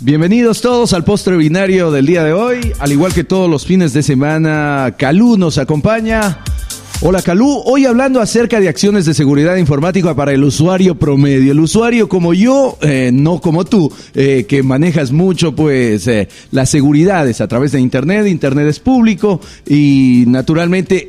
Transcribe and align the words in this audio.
Bienvenidos 0.00 0.60
todos 0.60 0.92
al 0.92 1.02
postre 1.02 1.36
binario 1.36 1.90
del 1.90 2.06
día 2.06 2.22
de 2.22 2.32
hoy. 2.32 2.72
Al 2.78 2.92
igual 2.92 3.12
que 3.12 3.24
todos 3.24 3.50
los 3.50 3.66
fines 3.66 3.92
de 3.92 4.04
semana, 4.04 4.94
Calú 4.96 5.36
nos 5.36 5.58
acompaña. 5.58 6.38
Hola 7.00 7.20
Calú, 7.20 7.62
hoy 7.64 7.84
hablando 7.84 8.20
acerca 8.20 8.60
de 8.60 8.68
acciones 8.68 9.06
de 9.06 9.14
seguridad 9.14 9.56
informática 9.56 10.14
para 10.14 10.32
el 10.32 10.44
usuario 10.44 10.94
promedio. 10.96 11.50
El 11.50 11.58
usuario 11.58 12.08
como 12.08 12.32
yo, 12.32 12.78
eh, 12.80 13.10
no 13.12 13.40
como 13.40 13.64
tú, 13.64 13.92
eh, 14.14 14.46
que 14.48 14.62
manejas 14.62 15.10
mucho 15.10 15.56
pues 15.56 16.06
eh, 16.06 16.28
las 16.52 16.70
seguridades 16.70 17.40
a 17.40 17.48
través 17.48 17.72
de 17.72 17.80
Internet. 17.80 18.28
Internet 18.28 18.68
es 18.68 18.78
público 18.78 19.40
y 19.66 20.24
naturalmente 20.28 21.08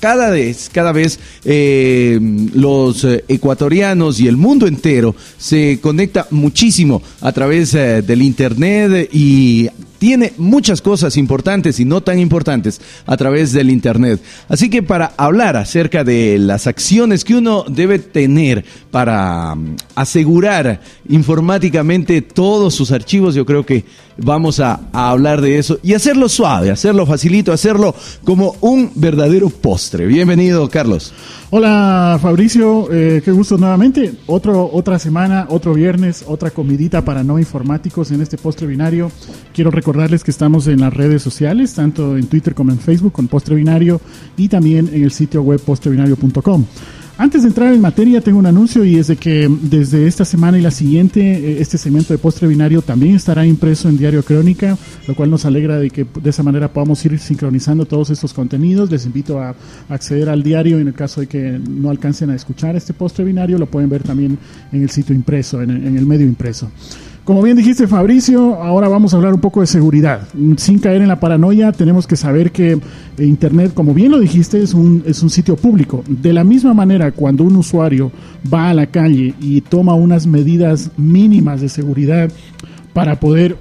cada 0.00 0.30
vez, 0.30 0.70
cada 0.72 0.92
vez 0.92 1.18
eh, 1.44 2.18
los 2.54 3.04
eh, 3.04 3.24
ecuatorianos 3.28 4.20
y 4.20 4.28
el 4.28 4.36
mundo 4.36 4.66
entero 4.66 5.14
se 5.36 5.78
conecta 5.80 6.26
muchísimo 6.30 7.02
a 7.20 7.32
través 7.32 7.74
eh, 7.74 8.02
del 8.02 8.22
internet 8.22 9.08
y 9.12 9.68
tiene 9.98 10.32
muchas 10.38 10.80
cosas 10.80 11.16
importantes 11.16 11.80
y 11.80 11.84
no 11.84 12.00
tan 12.00 12.18
importantes 12.18 12.80
a 13.06 13.16
través 13.16 13.52
del 13.52 13.70
Internet. 13.70 14.20
Así 14.48 14.70
que 14.70 14.82
para 14.82 15.12
hablar 15.16 15.56
acerca 15.56 16.04
de 16.04 16.38
las 16.38 16.66
acciones 16.66 17.24
que 17.24 17.34
uno 17.34 17.64
debe 17.68 17.98
tener 17.98 18.64
para 18.90 19.52
um, 19.52 19.76
asegurar 19.94 20.80
informáticamente 21.08 22.22
todos 22.22 22.74
sus 22.74 22.92
archivos, 22.92 23.34
yo 23.34 23.44
creo 23.44 23.66
que 23.66 23.84
vamos 24.18 24.60
a, 24.60 24.80
hablar 24.92 25.40
de 25.40 25.58
eso 25.58 25.78
y 25.82 25.94
hacerlo 25.94 26.28
suave, 26.28 26.70
hacerlo 26.70 27.06
facilito, 27.06 27.52
hacerlo 27.52 27.94
como 28.24 28.56
un 28.60 28.90
verdadero 28.94 29.48
postre. 29.48 30.06
Bienvenido, 30.06 30.68
Carlos. 30.68 31.12
Hola 31.50 32.18
Fabricio, 32.20 32.92
eh, 32.92 33.22
qué 33.24 33.30
gusto 33.30 33.56
nuevamente. 33.56 34.12
Otro, 34.26 34.68
otra 34.70 34.98
semana, 34.98 35.46
otro 35.48 35.72
viernes, 35.72 36.22
otra 36.26 36.50
comidita 36.50 37.06
para 37.06 37.24
no 37.24 37.38
informáticos 37.38 38.10
en 38.10 38.20
este 38.20 38.36
postre 38.36 38.66
binario. 38.66 39.10
Quiero 39.54 39.70
recordarles 39.70 40.22
que 40.24 40.30
estamos 40.30 40.66
en 40.66 40.80
las 40.80 40.92
redes 40.92 41.22
sociales, 41.22 41.72
tanto 41.72 42.18
en 42.18 42.26
Twitter 42.26 42.54
como 42.54 42.70
en 42.70 42.78
Facebook 42.78 43.12
con 43.12 43.28
Postre 43.28 43.54
Binario 43.54 43.98
y 44.36 44.48
también 44.48 44.90
en 44.92 45.02
el 45.02 45.10
sitio 45.10 45.40
web 45.40 45.58
postrebinario.com. 45.58 46.66
Antes 47.20 47.42
de 47.42 47.48
entrar 47.48 47.74
en 47.74 47.80
materia, 47.80 48.20
tengo 48.20 48.38
un 48.38 48.46
anuncio 48.46 48.84
y 48.84 48.94
es 48.94 49.08
de 49.08 49.16
que 49.16 49.50
desde 49.62 50.06
esta 50.06 50.24
semana 50.24 50.56
y 50.56 50.62
la 50.62 50.70
siguiente, 50.70 51.20
eh, 51.20 51.60
este 51.60 51.76
segmento 51.76 52.14
de 52.14 52.18
postre 52.18 52.46
binario 52.46 52.80
también 52.80 53.16
estará 53.16 53.44
impreso 53.44 53.88
en 53.88 53.98
Diario 53.98 54.22
Crónica, 54.22 54.78
lo 55.08 55.16
cual 55.16 55.28
nos 55.28 55.44
alegra 55.44 55.80
de 55.80 55.90
que 55.90 56.06
de 56.22 56.30
esa 56.30 56.44
manera 56.44 56.72
podamos 56.72 57.04
ir 57.04 57.18
sincronizando 57.18 57.86
todos 57.86 58.10
estos 58.10 58.32
contenidos. 58.32 58.88
Les 58.88 59.04
invito 59.04 59.40
a 59.40 59.56
acceder 59.88 60.28
al 60.28 60.44
diario 60.44 60.78
en 60.78 60.86
el 60.86 60.94
caso 60.94 61.20
de 61.20 61.26
que 61.26 61.58
no 61.58 61.90
alcancen 61.90 62.30
a 62.30 62.36
escuchar 62.36 62.76
este 62.76 62.92
postre 62.92 63.24
binario, 63.24 63.58
lo 63.58 63.66
pueden 63.66 63.90
ver 63.90 64.04
también 64.04 64.38
en 64.70 64.82
el 64.84 64.90
sitio 64.90 65.12
impreso, 65.12 65.60
en, 65.60 65.70
en 65.72 65.96
el 65.96 66.06
medio 66.06 66.24
impreso. 66.24 66.70
Como 67.28 67.42
bien 67.42 67.58
dijiste 67.58 67.86
Fabricio, 67.86 68.54
ahora 68.54 68.88
vamos 68.88 69.12
a 69.12 69.18
hablar 69.18 69.34
un 69.34 69.40
poco 69.42 69.60
de 69.60 69.66
seguridad. 69.66 70.26
Sin 70.56 70.78
caer 70.78 71.02
en 71.02 71.08
la 71.08 71.20
paranoia, 71.20 71.72
tenemos 71.72 72.06
que 72.06 72.16
saber 72.16 72.52
que 72.52 72.80
Internet, 73.18 73.72
como 73.74 73.92
bien 73.92 74.12
lo 74.12 74.18
dijiste, 74.18 74.62
es 74.62 74.72
un, 74.72 75.02
es 75.04 75.22
un 75.22 75.28
sitio 75.28 75.54
público. 75.54 76.02
De 76.08 76.32
la 76.32 76.42
misma 76.42 76.72
manera, 76.72 77.12
cuando 77.12 77.44
un 77.44 77.56
usuario 77.56 78.10
va 78.50 78.70
a 78.70 78.72
la 78.72 78.86
calle 78.86 79.34
y 79.42 79.60
toma 79.60 79.92
unas 79.92 80.26
medidas 80.26 80.90
mínimas 80.96 81.60
de 81.60 81.68
seguridad 81.68 82.32
para 82.94 83.20
poder 83.20 83.58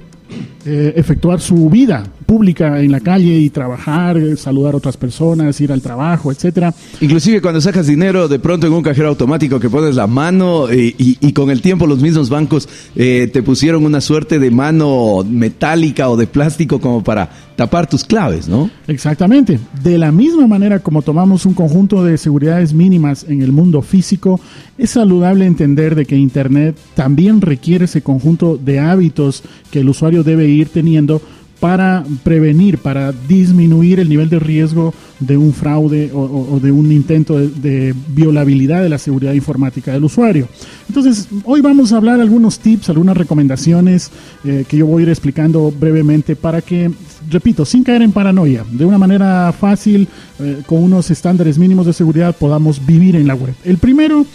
eh, 0.69 0.93
efectuar 0.97 1.39
su 1.39 1.69
vida 1.69 2.03
pública 2.25 2.81
en 2.81 2.91
la 2.91 2.99
calle 2.99 3.37
y 3.39 3.49
trabajar, 3.49 4.19
saludar 4.35 4.73
a 4.73 4.77
otras 4.77 4.97
personas, 4.97 5.61
ir 5.61 5.71
al 5.71 5.81
trabajo, 5.81 6.29
etcétera. 6.29 6.73
Inclusive 6.99 7.41
cuando 7.41 7.61
sacas 7.61 7.87
dinero 7.87 8.27
de 8.27 8.37
pronto 8.37 8.67
en 8.67 8.73
un 8.73 8.83
cajero 8.83 9.07
automático 9.07 9.61
que 9.61 9.69
pones 9.69 9.95
la 9.95 10.07
mano 10.07 10.71
y, 10.71 10.93
y, 10.97 11.17
y 11.21 11.31
con 11.31 11.49
el 11.51 11.61
tiempo 11.61 11.87
los 11.87 12.01
mismos 12.01 12.29
bancos 12.29 12.67
eh, 12.97 13.29
te 13.31 13.41
pusieron 13.43 13.85
una 13.85 14.01
suerte 14.01 14.39
de 14.39 14.51
mano 14.51 15.23
metálica 15.23 16.09
o 16.09 16.17
de 16.17 16.27
plástico 16.27 16.81
como 16.81 17.01
para 17.01 17.29
tapar 17.55 17.87
tus 17.87 18.03
claves, 18.03 18.49
¿no? 18.49 18.69
Exactamente. 18.87 19.59
De 19.81 19.97
la 19.97 20.11
misma 20.11 20.47
manera 20.47 20.79
como 20.79 21.01
tomamos 21.01 21.45
un 21.45 21.53
conjunto 21.53 22.03
de 22.03 22.17
seguridades 22.17 22.73
mínimas 22.73 23.25
en 23.27 23.41
el 23.41 23.53
mundo 23.53 23.81
físico, 23.81 24.39
es 24.77 24.91
saludable 24.91 25.45
entender 25.45 25.95
de 25.95 26.05
que 26.05 26.17
Internet 26.17 26.75
también 26.93 27.39
requiere 27.41 27.85
ese 27.85 28.01
conjunto 28.01 28.57
de 28.57 28.79
hábitos 28.79 29.43
que 29.71 29.79
el 29.79 29.89
usuario 29.89 30.23
debe 30.23 30.47
ir 30.47 30.56
teniendo 30.65 31.21
para 31.59 32.03
prevenir, 32.23 32.77
para 32.77 33.11
disminuir 33.11 33.99
el 33.99 34.09
nivel 34.09 34.29
de 34.29 34.39
riesgo 34.39 34.93
de 35.19 35.37
un 35.37 35.53
fraude 35.53 36.11
o, 36.13 36.19
o 36.51 36.59
de 36.59 36.71
un 36.71 36.91
intento 36.91 37.37
de, 37.39 37.47
de, 37.49 37.95
violabilidad 38.09 38.83
de 38.83 38.89
la 38.89 38.99
seguridad 38.99 39.33
informática 39.33 39.91
del 39.91 40.03
usuario. 40.03 40.47
Entonces, 40.87 41.27
hoy 41.43 41.61
vamos 41.61 41.91
a 41.91 41.97
hablar 41.97 42.21
algunos 42.21 42.59
tips, 42.59 42.89
algunas 42.89 43.17
recomendaciones 43.17 44.11
eh, 44.45 44.65
que 44.67 44.77
yo 44.77 44.85
voy 44.85 45.01
a 45.01 45.03
ir 45.03 45.09
explicando 45.09 45.71
brevemente 45.71 46.35
para 46.35 46.61
que, 46.61 46.91
repito, 47.29 47.65
sin 47.65 47.83
caer 47.83 48.03
en 48.03 48.11
paranoia, 48.11 48.63
de 48.71 48.85
una 48.85 48.99
manera 48.99 49.51
fácil, 49.51 50.07
eh, 50.39 50.61
con 50.67 50.83
unos 50.83 51.09
estándares 51.09 51.57
mínimos 51.57 51.87
de 51.87 51.93
seguridad, 51.93 52.35
podamos 52.35 52.85
vivir 52.85 53.15
en 53.15 53.25
la 53.25 53.33
web. 53.33 53.55
El 53.63 53.79
primero 53.79 54.27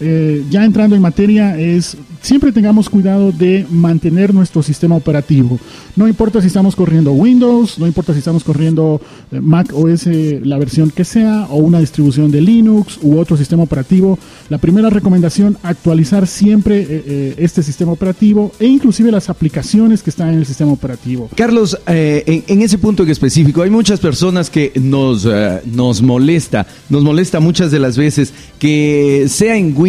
eh, 0.00 0.44
ya 0.50 0.64
entrando 0.64 0.96
en 0.96 1.02
materia, 1.02 1.58
es 1.58 1.96
siempre 2.20 2.52
tengamos 2.52 2.90
cuidado 2.90 3.32
de 3.32 3.66
mantener 3.70 4.34
nuestro 4.34 4.62
sistema 4.62 4.96
operativo. 4.96 5.58
No 5.96 6.08
importa 6.08 6.40
si 6.40 6.48
estamos 6.48 6.76
corriendo 6.76 7.12
Windows, 7.12 7.78
no 7.78 7.86
importa 7.86 8.12
si 8.12 8.18
estamos 8.18 8.44
corriendo 8.44 9.00
eh, 9.32 9.40
Mac 9.40 9.72
OS, 9.72 10.06
la 10.42 10.58
versión 10.58 10.90
que 10.90 11.04
sea, 11.04 11.46
o 11.50 11.56
una 11.56 11.80
distribución 11.80 12.30
de 12.30 12.40
Linux 12.40 12.98
u 13.02 13.18
otro 13.18 13.36
sistema 13.36 13.62
operativo. 13.62 14.18
La 14.48 14.58
primera 14.58 14.90
recomendación, 14.90 15.58
actualizar 15.62 16.26
siempre 16.26 16.80
eh, 16.80 16.86
eh, 17.06 17.34
este 17.38 17.62
sistema 17.62 17.92
operativo 17.92 18.52
e 18.58 18.66
inclusive 18.66 19.10
las 19.10 19.28
aplicaciones 19.28 20.02
que 20.02 20.10
están 20.10 20.30
en 20.30 20.38
el 20.38 20.46
sistema 20.46 20.72
operativo. 20.72 21.28
Carlos, 21.34 21.78
eh, 21.86 22.22
en, 22.26 22.44
en, 22.46 22.62
ese 22.62 22.78
punto 22.78 23.02
en 23.02 23.10
específico, 23.10 23.62
hay 23.62 23.70
muchas 23.70 24.00
personas 24.00 24.50
que 24.50 24.72
nos, 24.80 25.26
nos 25.64 26.02
molesta, 26.02 26.66
nos 26.88 27.02
molesta 27.02 27.40
muchas 27.40 27.70
de 27.70 27.78
las 27.78 27.96
veces 27.96 28.32
que 28.58 29.26
sea 29.28 29.56
en 29.56 29.74
Windows 29.76 29.87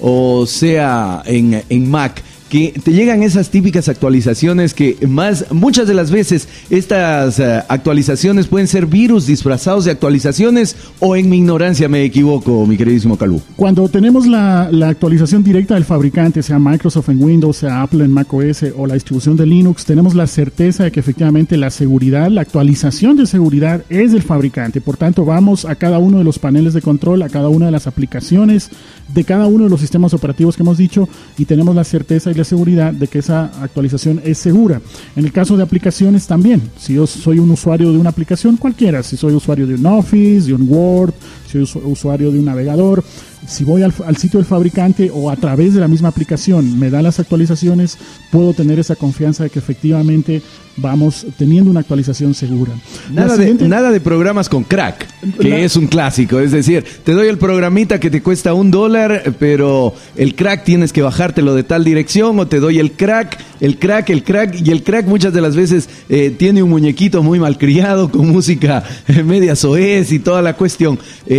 o 0.00 0.46
sea 0.46 1.22
en, 1.26 1.62
en 1.68 1.90
Mac, 1.90 2.22
que 2.48 2.72
te 2.82 2.92
llegan 2.92 3.22
esas 3.22 3.50
típicas 3.50 3.88
actualizaciones 3.88 4.74
que 4.74 4.96
más 5.06 5.46
muchas 5.52 5.86
de 5.86 5.94
las 5.94 6.10
veces 6.10 6.48
estas 6.70 7.38
uh, 7.38 7.64
actualizaciones 7.68 8.46
pueden 8.46 8.66
ser 8.66 8.86
virus 8.86 9.26
disfrazados 9.26 9.84
de 9.84 9.90
actualizaciones 9.90 10.76
o 11.00 11.16
en 11.16 11.28
mi 11.28 11.38
ignorancia 11.38 11.88
me 11.88 12.02
equivoco, 12.02 12.66
mi 12.66 12.76
queridísimo 12.76 13.16
Calú. 13.16 13.40
Cuando 13.56 13.88
tenemos 13.88 14.26
la, 14.26 14.68
la, 14.72 14.88
actualización 14.88 15.42
directa 15.44 15.74
del 15.74 15.84
fabricante, 15.84 16.42
sea 16.42 16.58
Microsoft 16.58 17.10
en 17.10 17.22
Windows, 17.22 17.58
sea 17.58 17.82
Apple 17.82 18.04
en 18.04 18.12
macOS 18.12 18.64
o 18.76 18.86
la 18.86 18.94
distribución 18.94 19.36
de 19.36 19.46
Linux, 19.46 19.84
tenemos 19.84 20.14
la 20.14 20.26
certeza 20.26 20.84
de 20.84 20.92
que 20.92 21.00
efectivamente 21.00 21.56
la 21.56 21.70
seguridad, 21.70 22.28
la 22.30 22.40
actualización 22.40 23.16
de 23.16 23.26
seguridad 23.26 23.82
es 23.88 24.12
del 24.12 24.22
fabricante. 24.22 24.80
Por 24.80 24.96
tanto, 24.96 25.24
vamos 25.24 25.64
a 25.64 25.74
cada 25.74 25.98
uno 25.98 26.18
de 26.18 26.24
los 26.24 26.38
paneles 26.38 26.74
de 26.74 26.82
control, 26.82 27.22
a 27.22 27.28
cada 27.28 27.48
una 27.48 27.66
de 27.66 27.72
las 27.72 27.86
aplicaciones 27.86 28.70
de 29.12 29.24
cada 29.24 29.46
uno 29.46 29.64
de 29.64 29.70
los 29.70 29.80
sistemas 29.80 30.14
operativos 30.14 30.56
que 30.56 30.62
hemos 30.62 30.78
dicho 30.78 31.08
y 31.36 31.44
tenemos 31.44 31.74
la 31.74 31.84
certeza 31.84 32.30
y 32.30 32.34
la 32.38 32.44
seguridad 32.44 32.92
de 32.92 33.06
que 33.08 33.18
esa 33.18 33.50
actualización 33.62 34.20
es 34.24 34.38
segura. 34.38 34.80
En 35.16 35.24
el 35.24 35.32
caso 35.32 35.56
de 35.56 35.62
aplicaciones 35.62 36.26
también, 36.26 36.62
si 36.78 36.94
yo 36.94 37.06
soy 37.06 37.38
un 37.38 37.50
usuario 37.50 37.92
de 37.92 37.98
una 37.98 38.10
aplicación 38.10 38.56
cualquiera, 38.56 39.02
si 39.02 39.16
soy 39.16 39.34
usuario 39.34 39.66
de 39.66 39.74
un 39.74 39.86
Office, 39.86 40.46
de 40.46 40.54
un 40.54 40.66
Word, 40.68 41.12
soy 41.48 41.62
usuario 41.84 42.30
de 42.30 42.38
un 42.38 42.44
navegador, 42.44 43.02
si 43.46 43.64
voy 43.64 43.82
al, 43.82 43.94
al, 44.06 44.16
sitio 44.16 44.38
del 44.38 44.46
fabricante 44.46 45.10
o 45.12 45.30
a 45.30 45.36
través 45.36 45.74
de 45.74 45.80
la 45.80 45.88
misma 45.88 46.08
aplicación 46.08 46.78
me 46.78 46.90
da 46.90 47.02
las 47.02 47.18
actualizaciones, 47.18 47.98
puedo 48.30 48.52
tener 48.52 48.78
esa 48.78 48.96
confianza 48.96 49.44
de 49.44 49.50
que 49.50 49.58
efectivamente 49.58 50.42
vamos 50.80 51.26
teniendo 51.36 51.70
una 51.70 51.80
actualización 51.80 52.34
segura. 52.34 52.72
Nada, 53.12 53.36
siguiente... 53.36 53.64
de, 53.64 53.70
nada 53.70 53.90
de 53.90 54.00
programas 54.00 54.48
con 54.48 54.64
crack, 54.64 55.06
que 55.40 55.48
la... 55.48 55.58
es 55.58 55.76
un 55.76 55.86
clásico. 55.86 56.38
Es 56.40 56.52
decir, 56.52 56.84
te 57.04 57.12
doy 57.12 57.28
el 57.28 57.38
programita 57.38 58.00
que 58.00 58.10
te 58.10 58.22
cuesta 58.22 58.54
un 58.54 58.70
dólar, 58.70 59.34
pero 59.38 59.94
el 60.16 60.34
crack 60.34 60.64
tienes 60.64 60.92
que 60.92 61.02
bajártelo 61.02 61.54
de 61.54 61.64
tal 61.64 61.84
dirección, 61.84 62.38
o 62.38 62.46
te 62.46 62.60
doy 62.60 62.78
el 62.78 62.92
crack, 62.92 63.38
el 63.60 63.78
crack, 63.78 64.10
el 64.10 64.22
crack, 64.22 64.60
y 64.64 64.70
el 64.70 64.82
crack 64.82 65.06
muchas 65.06 65.32
de 65.32 65.40
las 65.40 65.56
veces 65.56 65.88
eh, 66.08 66.34
tiene 66.36 66.62
un 66.62 66.70
muñequito 66.70 67.22
muy 67.22 67.40
malcriado 67.40 68.10
con 68.10 68.28
música 68.28 68.84
eh, 69.08 69.22
media 69.22 69.56
soez 69.56 70.12
y 70.12 70.18
toda 70.18 70.42
la 70.42 70.54
cuestión. 70.54 70.98
Eh, 71.26 71.37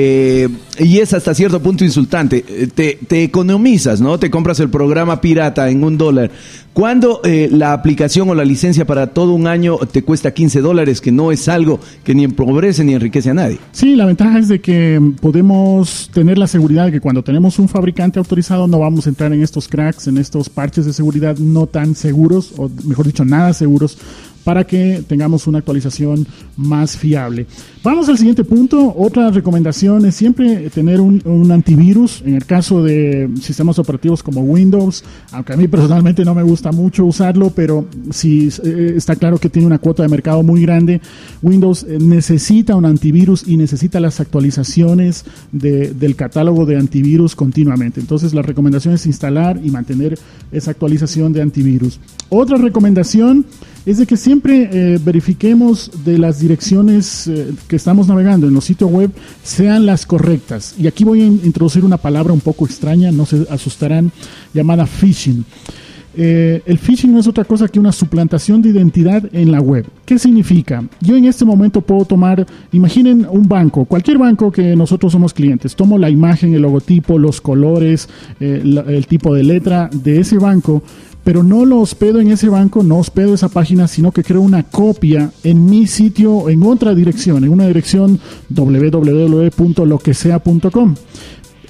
y 0.80 1.00
es 1.00 1.14
hasta 1.14 1.34
cierto 1.34 1.62
punto 1.62 1.84
insultante. 1.84 2.42
Te, 2.74 3.00
te, 3.08 3.24
economizas, 3.24 4.02
¿no? 4.02 4.18
Te 4.20 4.30
compras 4.30 4.60
el 4.60 4.70
programa 4.70 5.22
pirata 5.22 5.70
en 5.70 5.84
un 5.84 5.98
dólar. 5.98 6.32
Cuando 6.74 7.20
eh, 7.26 7.50
la 7.52 7.74
aplicación 7.74 8.30
o 8.30 8.36
la 8.36 8.46
licencia 8.46 8.86
para 8.86 9.08
todo 9.08 9.34
un 9.34 9.48
año 9.48 9.78
te 9.78 10.04
cuesta 10.04 10.34
15 10.34 10.62
dólares, 10.62 11.02
que 11.02 11.12
no 11.12 11.32
es 11.32 11.50
algo 11.50 11.80
que 12.04 12.16
ni 12.16 12.24
empobrece 12.24 12.84
ni 12.84 12.94
enriquece 12.94 13.32
a 13.32 13.34
nadie. 13.34 13.58
Sí, 13.72 13.96
la 13.96 14.06
ventaja 14.06 14.40
es 14.40 14.48
de 14.48 14.62
que 14.62 15.02
podemos 15.20 16.10
tener 16.14 16.38
la 16.38 16.48
seguridad 16.48 16.86
de 16.86 16.92
que 16.94 17.02
cuando 17.02 17.24
tenemos 17.24 17.60
un 17.60 17.68
fabricante 17.68 18.20
autorizado 18.20 18.68
no 18.68 18.80
vamos 18.80 19.08
a 19.08 19.10
entrar 19.10 19.34
en 19.34 19.42
estos 19.42 19.68
cracks, 19.68 20.08
en 20.08 20.18
estos 20.18 20.48
parches 20.48 20.86
de 20.86 20.94
seguridad 20.94 21.38
no 21.38 21.68
tan 21.68 21.96
seguros, 21.96 22.54
o 22.58 22.70
mejor 22.86 23.08
dicho, 23.08 23.26
nada 23.26 23.54
seguros, 23.54 23.98
para 24.44 24.66
que 24.66 25.04
tengamos 25.08 25.48
una 25.48 25.60
actualización 25.60 26.26
más 26.58 26.98
fiable. 26.98 27.46
Vamos 27.84 28.10
al 28.10 28.18
siguiente 28.18 28.44
punto. 28.44 28.94
Otra 28.98 29.30
recomendación 29.32 30.06
es 30.06 30.16
siempre 30.16 30.70
tener 30.70 31.00
un, 31.00 31.50
antivirus. 31.52 32.22
En 32.26 32.36
el 32.36 32.46
caso 32.46 32.84
de 32.84 33.30
sistemas 33.42 33.80
operativos 33.80 34.22
como 34.22 34.42
Windows, 34.42 35.04
aunque 35.32 35.54
a 35.54 35.58
mí 35.58 35.68
personalmente 35.68 36.26
no 36.26 36.36
me 36.36 36.44
gusta 36.44 36.72
mucho 36.72 37.06
usarlo, 37.06 37.52
pero 37.52 37.86
si 38.12 38.50
eh, 38.64 38.94
está 38.96 39.16
claro 39.16 39.38
que 39.38 39.50
tiene 39.50 39.66
una 39.66 39.80
cuota 39.80 40.04
de 40.04 40.10
mercado 40.10 40.44
muy 40.44 40.62
grande. 40.62 41.00
Windows 41.42 41.84
eh, 41.84 41.98
necesita 42.00 42.76
un 42.76 42.86
antivirus 42.86 43.48
y 43.48 43.56
necesita 43.56 44.00
las 44.00 44.20
actualizaciones 44.20 45.26
del 45.52 46.16
catálogo 46.16 46.66
de 46.66 46.78
antivirus 46.78 47.36
continuamente. 47.36 48.00
Entonces 48.00 48.34
la 48.34 48.42
recomendación 48.42 48.94
es 48.94 49.06
instalar 49.06 49.60
y 49.64 49.72
mantener 49.72 50.20
esa 50.52 50.72
actualización 50.72 51.34
de 51.34 51.42
antivirus. 51.42 52.00
Otra 52.30 52.58
recomendación 52.58 53.46
es 53.90 53.98
de 53.98 54.06
que 54.06 54.18
siempre 54.18 54.70
eh, 54.72 55.00
verifiquemos 55.04 55.92
de 56.06 56.20
las 56.20 56.40
direcciones 56.40 57.28
eh, 57.28 57.54
que 57.68 57.76
estamos 57.76 58.08
navegando 58.08 58.48
en 58.48 58.54
los 58.54 58.66
sitios 58.66 58.92
web 58.92 59.10
sean 59.42 59.88
las 59.88 60.06
correctas. 60.06 60.76
Y 60.78 60.86
aquí 60.86 61.04
voy 61.04 61.22
a 61.22 61.26
introducir 61.26 61.84
una 61.84 61.98
palabra 61.98 62.32
un 62.32 62.40
poco 62.40 62.66
extraña, 62.66 63.12
no 63.12 63.26
se 63.26 63.48
asustarán, 63.50 64.12
llamada 64.54 64.86
phishing. 64.86 65.44
Eh, 66.16 66.62
el 66.66 66.78
phishing 66.78 67.12
no 67.12 67.20
es 67.20 67.28
otra 67.28 67.46
cosa 67.46 67.68
que 67.68 67.80
una 67.80 67.92
suplantación 67.92 68.62
de 68.62 68.70
identidad 68.70 69.24
en 69.32 69.52
la 69.52 69.60
web. 69.60 69.86
¿Qué 70.06 70.20
significa? 70.20 70.84
Yo 71.02 71.16
en 71.16 71.26
este 71.26 71.44
momento 71.44 71.82
puedo 71.82 72.06
tomar, 72.06 72.46
imaginen 72.72 73.26
un 73.28 73.48
banco, 73.48 73.86
cualquier 73.86 74.20
banco 74.20 74.52
que 74.52 74.76
nosotros 74.76 75.14
somos 75.14 75.34
clientes, 75.34 75.76
tomo 75.76 75.98
la 75.98 76.12
imagen, 76.12 76.54
el 76.54 76.62
logotipo, 76.62 77.18
los 77.18 77.42
colores, 77.42 78.08
el 78.40 79.06
tipo 79.08 79.34
de 79.34 79.44
letra 79.44 79.90
de 79.92 80.20
ese 80.20 80.38
banco 80.38 80.84
pero 81.24 81.44
no 81.44 81.66
lo 81.66 81.80
hospedo 81.80 82.20
en 82.20 82.32
ese 82.32 82.50
banco, 82.50 82.84
no 82.84 82.98
hospedo 82.98 83.34
esa 83.34 83.48
página, 83.50 83.88
sino 83.88 84.12
que 84.12 84.24
creo 84.24 84.42
una 84.42 84.64
copia 84.64 85.32
en 85.44 85.66
mi 85.66 85.88
sitio, 85.88 86.50
en 86.50 86.64
otra 86.64 86.94
dirección, 86.96 87.44
en 87.44 87.52
una 87.52 87.68
dirección 87.68 88.20
www.loquesea.com. 88.50 90.96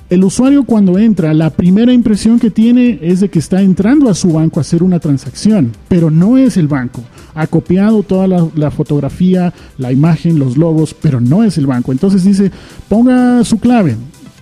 El 0.09 0.23
usuario 0.23 0.63
cuando 0.63 0.97
entra, 0.97 1.35
la 1.35 1.51
primera 1.51 1.93
impresión 1.93 2.39
que 2.39 2.49
tiene 2.49 2.97
es 3.03 3.19
de 3.19 3.29
que 3.29 3.37
está 3.37 3.61
entrando 3.61 4.09
a 4.09 4.15
su 4.15 4.33
banco 4.33 4.59
a 4.59 4.61
hacer 4.61 4.81
una 4.81 4.99
transacción, 4.99 5.71
pero 5.87 6.09
no 6.09 6.35
es 6.35 6.57
el 6.57 6.67
banco. 6.67 7.03
Ha 7.35 7.45
copiado 7.45 8.01
toda 8.01 8.27
la, 8.27 8.71
fotografía, 8.71 9.53
la 9.77 9.91
imagen, 9.91 10.39
los 10.39 10.57
logos, 10.57 10.95
pero 10.99 11.21
no 11.21 11.43
es 11.43 11.59
el 11.59 11.67
banco. 11.67 11.91
Entonces 11.91 12.23
dice, 12.23 12.51
ponga 12.87 13.43
su 13.43 13.59
clave, 13.59 13.97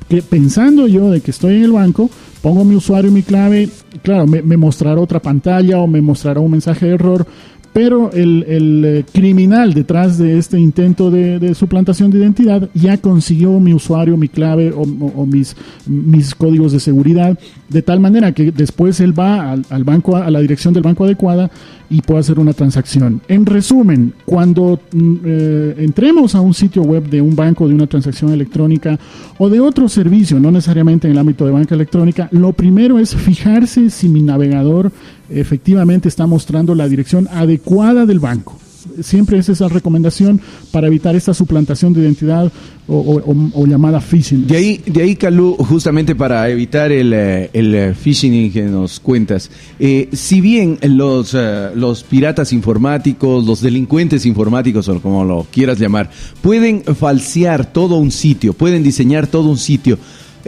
que 0.09 0.21
pensando 0.21 0.88
yo 0.88 1.12
de 1.12 1.21
que 1.21 1.31
estoy 1.31 1.56
en 1.56 1.63
el 1.63 1.71
banco, 1.71 2.09
pongo 2.42 2.63
mi 2.63 2.75
usuario 2.75 3.12
y 3.12 3.13
mi 3.13 3.24
clave, 3.24 3.69
claro, 4.04 4.25
me, 4.27 4.57
mostrará 4.57 5.01
otra 5.01 5.21
pantalla 5.21 5.80
o 5.80 5.88
me 5.88 6.01
mostrará 6.01 6.39
un 6.39 6.51
mensaje 6.51 6.86
de 6.86 6.94
error, 6.94 7.27
pero 7.74 8.12
el, 8.12 8.83
eh, 8.86 9.06
criminal 9.13 9.74
detrás 9.74 10.18
de 10.18 10.39
este 10.39 10.59
intento 10.59 11.12
de, 11.12 11.54
suplantación 11.54 12.09
de 12.09 12.19
identidad 12.19 12.69
ya 12.74 12.98
consiguió 12.98 13.59
mi 13.59 13.74
usuario, 13.74 14.18
mi 14.18 14.30
clave 14.30 14.74
o, 14.75 15.25
mis, 15.25 15.56
mis 15.86 16.33
códigos 16.33 16.71
de 16.71 16.80
seguridad, 16.80 17.38
de 17.69 17.81
tal 17.81 18.00
manera 18.00 18.31
que 18.31 18.51
después 18.51 19.00
él 19.00 19.18
va 19.18 19.51
al, 19.51 19.83
banco, 19.83 20.15
a 20.15 20.31
la 20.31 20.39
dirección 20.39 20.74
del 20.74 20.83
banco 20.83 21.03
adecuada 21.03 21.51
y 21.89 22.01
puede 22.01 22.22
hacer 22.22 22.39
una 22.39 22.54
transacción. 22.54 23.22
En 23.28 23.45
resumen, 23.45 24.13
cuando 24.25 24.80
mm, 24.92 25.16
eh, 25.24 25.75
entremos 25.80 26.36
a 26.36 26.42
un 26.42 26.54
sitio 26.54 26.84
web 26.84 27.10
de 27.10 27.22
un 27.22 27.36
banco, 27.36 27.68
de 27.68 27.75
una 27.75 27.88
transacción 27.88 28.31
electrónica 28.31 29.00
o 29.38 29.50
de 29.50 29.60
otro 29.60 29.88
servicio, 29.89 30.39
no 30.39 30.51
necesariamente 30.51 31.07
en 31.07 31.13
el 31.13 31.19
ámbito 31.19 31.45
de 31.45 31.51
banca 31.51 31.75
electrónica, 31.75 32.28
lo 32.31 32.54
primero 32.54 33.00
es 33.00 33.16
fijarse 33.16 33.89
si 33.89 34.10
mi 34.10 34.22
navegador 34.22 34.92
efectivamente 35.30 36.07
está 36.07 36.25
mostrando 36.25 36.75
la 36.75 36.88
dirección 36.88 37.28
adecuada 37.31 38.06
del 38.06 38.19
banco 38.19 38.57
siempre 39.01 39.38
es 39.38 39.50
esa 39.50 39.68
recomendación 39.68 40.42
para 40.72 40.88
evitar 40.88 41.16
esta 41.16 41.34
suplantación 41.34 41.94
de 41.94 42.01
identidad 42.01 42.51
o, 42.88 43.66
llamada 43.68 44.00
phishing. 44.00 44.48
De 44.48 44.56
ahí, 44.57 44.81
de 44.86 45.01
ahí, 45.01 45.16
Calú, 45.16 45.56
justamente 45.57 46.16
para 46.16 46.50
evitar 46.50 46.92
el, 46.92 47.12
eh, 47.13 47.50
el 47.51 47.75
eh, 47.75 47.94
phishing 47.94 48.51
que 48.51 48.63
nos 48.63 49.00
cuentas, 49.00 49.51
eh, 49.80 50.07
si 50.13 50.39
bien 50.39 50.80
los, 50.81 51.36
los 51.75 52.04
piratas 52.04 52.54
informáticos, 52.54 53.45
los 53.45 53.62
delincuentes 53.62 54.25
informáticos, 54.25 54.88
o 54.88 55.01
como 55.01 55.25
lo 55.25 55.45
quieras 55.51 55.80
llamar, 55.80 56.10
pueden 56.42 56.84
falsear 56.84 57.72
todo 57.72 57.98
un 57.98 58.12
sitio, 58.12 58.54
pueden 58.54 58.84
diseñar 58.84 59.28
todo 59.28 59.50
un 59.50 59.57
sitio, 59.57 60.00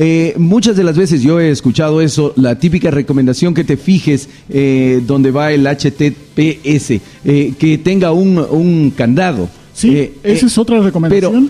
eh, 0.01 0.33
muchas 0.37 0.77
de 0.77 0.85
las 0.85 0.97
veces 0.97 1.21
yo 1.21 1.41
he 1.41 1.49
escuchado 1.49 1.99
eso, 1.99 2.31
la 2.37 2.57
típica 2.57 2.89
recomendación 2.89 3.53
que 3.53 3.65
te 3.65 3.75
fijes 3.75 4.29
eh, 4.47 5.03
donde 5.05 5.29
va 5.29 5.51
el 5.51 5.67
HTTPS, 5.67 7.01
eh, 7.25 7.53
que 7.59 7.77
tenga 7.83 8.13
un, 8.13 8.37
un 8.37 8.91
candado. 8.91 9.49
Sí, 9.73 10.11
esa 10.23 10.45
es 10.45 10.57
otra 10.57 10.79
recomendación. 10.79 11.31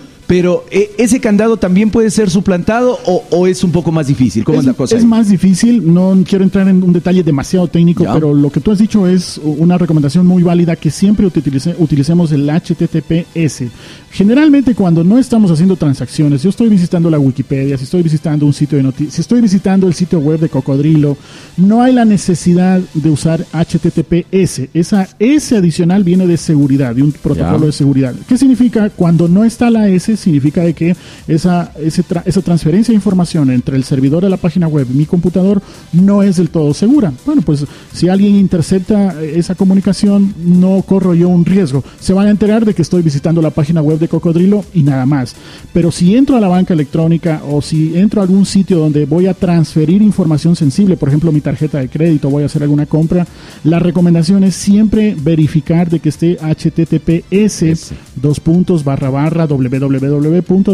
eh, 0.70 0.92
ese 0.96 1.18
candado 1.18 1.56
también 1.56 1.90
puede 1.90 2.08
ser 2.08 2.30
suplantado 2.30 3.00
o, 3.04 3.48
es 3.48 3.64
un 3.64 3.72
poco 3.72 3.90
más 3.90 4.06
difícil. 4.06 4.44
¿Cómo 4.44 4.60
es, 4.60 4.64
la 4.64 4.74
cosa? 4.74 4.96
Es 4.96 5.04
más 5.04 5.28
difícil. 5.28 5.92
No 5.92 6.16
quiero 6.24 6.44
entrar 6.44 6.68
en 6.68 6.84
un 6.84 6.92
detalle 6.92 7.24
demasiado 7.24 7.66
técnico, 7.66 8.04
pero 8.12 8.32
lo 8.32 8.48
que 8.48 8.60
tú 8.60 8.70
has 8.70 8.78
dicho 8.78 9.08
es 9.08 9.40
una 9.42 9.76
recomendación 9.76 10.24
muy 10.24 10.44
válida 10.44 10.76
que 10.76 10.92
siempre 10.92 11.26
utilicemos 11.26 12.30
el 12.30 12.48
HTTPS. 12.48 13.64
Generalmente 14.12 14.76
cuando 14.76 15.02
no 15.02 15.18
estamos 15.18 15.50
haciendo 15.50 15.74
transacciones, 15.74 16.44
yo 16.44 16.50
estoy 16.50 16.68
visitando 16.68 17.10
la 17.10 17.18
Wikipedia, 17.18 17.76
si 17.76 17.84
estoy 17.84 18.02
visitando 18.02 18.46
un 18.46 18.52
sitio 18.52 18.76
de 18.76 18.84
noticias, 18.84 19.14
si 19.14 19.20
estoy 19.22 19.40
visitando 19.40 19.88
el 19.88 19.94
sitio 19.94 20.20
web 20.20 20.38
de 20.38 20.48
Cocodrilo, 20.48 21.16
no 21.56 21.82
hay 21.82 21.92
la 21.92 22.04
necesidad 22.04 22.80
de 22.94 23.10
usar 23.10 23.44
HTTPS. 23.52 24.68
Esa 24.74 25.08
S 25.18 25.56
adicional 25.56 26.04
viene 26.04 26.28
de 26.28 26.36
seguridad, 26.36 26.94
de 26.94 27.02
un 27.02 27.12
protocolo 27.12 27.66
de 27.66 27.72
seguridad. 27.72 28.14
¿Qué 28.28 28.38
significa? 28.38 28.90
Cuando 28.90 29.26
no 29.26 29.44
está 29.44 29.70
la 29.70 29.88
S, 29.88 30.16
significa 30.20 30.62
de 30.62 30.74
que 30.74 30.96
esa, 31.26 31.72
esa 31.82 32.42
transferencia 32.42 32.92
de 32.92 32.96
información 32.96 33.50
entre 33.50 33.76
el 33.76 33.84
servidor 33.84 34.22
de 34.22 34.30
la 34.30 34.36
página 34.36 34.68
web 34.68 34.86
y 34.90 34.94
mi 34.94 35.06
computador 35.06 35.62
no 35.92 36.22
es 36.22 36.36
del 36.36 36.50
todo 36.50 36.72
segura. 36.74 37.12
Bueno, 37.26 37.42
pues 37.42 37.64
si 37.92 38.08
alguien 38.08 38.36
intercepta 38.36 39.20
esa 39.22 39.54
comunicación, 39.54 40.34
no 40.38 40.82
corro 40.82 41.14
yo 41.14 41.28
un 41.28 41.44
riesgo. 41.44 41.84
Se 41.98 42.12
van 42.12 42.26
a 42.26 42.30
enterar 42.30 42.64
de 42.64 42.74
que 42.74 42.82
estoy 42.82 43.02
visitando 43.02 43.42
la 43.42 43.50
página 43.50 43.82
web 43.82 43.98
de 43.98 44.08
Cocodrilo 44.08 44.64
y 44.74 44.82
nada 44.82 45.06
más. 45.06 45.34
Pero 45.72 45.90
si 45.90 46.16
entro 46.16 46.36
a 46.36 46.40
la 46.40 46.48
banca 46.48 46.74
electrónica 46.74 47.42
o 47.48 47.62
si 47.62 47.96
entro 47.96 48.20
a 48.20 48.24
algún 48.24 48.46
sitio 48.46 48.78
donde 48.78 49.06
voy 49.06 49.26
a 49.26 49.34
transferir 49.34 50.02
información 50.02 50.56
sensible, 50.56 50.96
por 50.96 51.08
ejemplo 51.08 51.32
mi 51.32 51.40
tarjeta 51.40 51.78
de 51.78 51.88
crédito, 51.88 52.30
voy 52.30 52.42
a 52.42 52.46
hacer 52.46 52.62
alguna 52.62 52.86
compra, 52.86 53.26
la 53.64 53.78
recomendación 53.78 54.44
es 54.44 54.54
siempre 54.54 55.16
verificar 55.20 55.88
de 55.90 56.00
que 56.00 56.08
esté 56.08 56.38
HTTPS 56.40 57.92
dos 58.16 58.40
puntos 58.40 58.84
barra 58.84 59.10
barra 59.10 59.46
www 59.46 60.09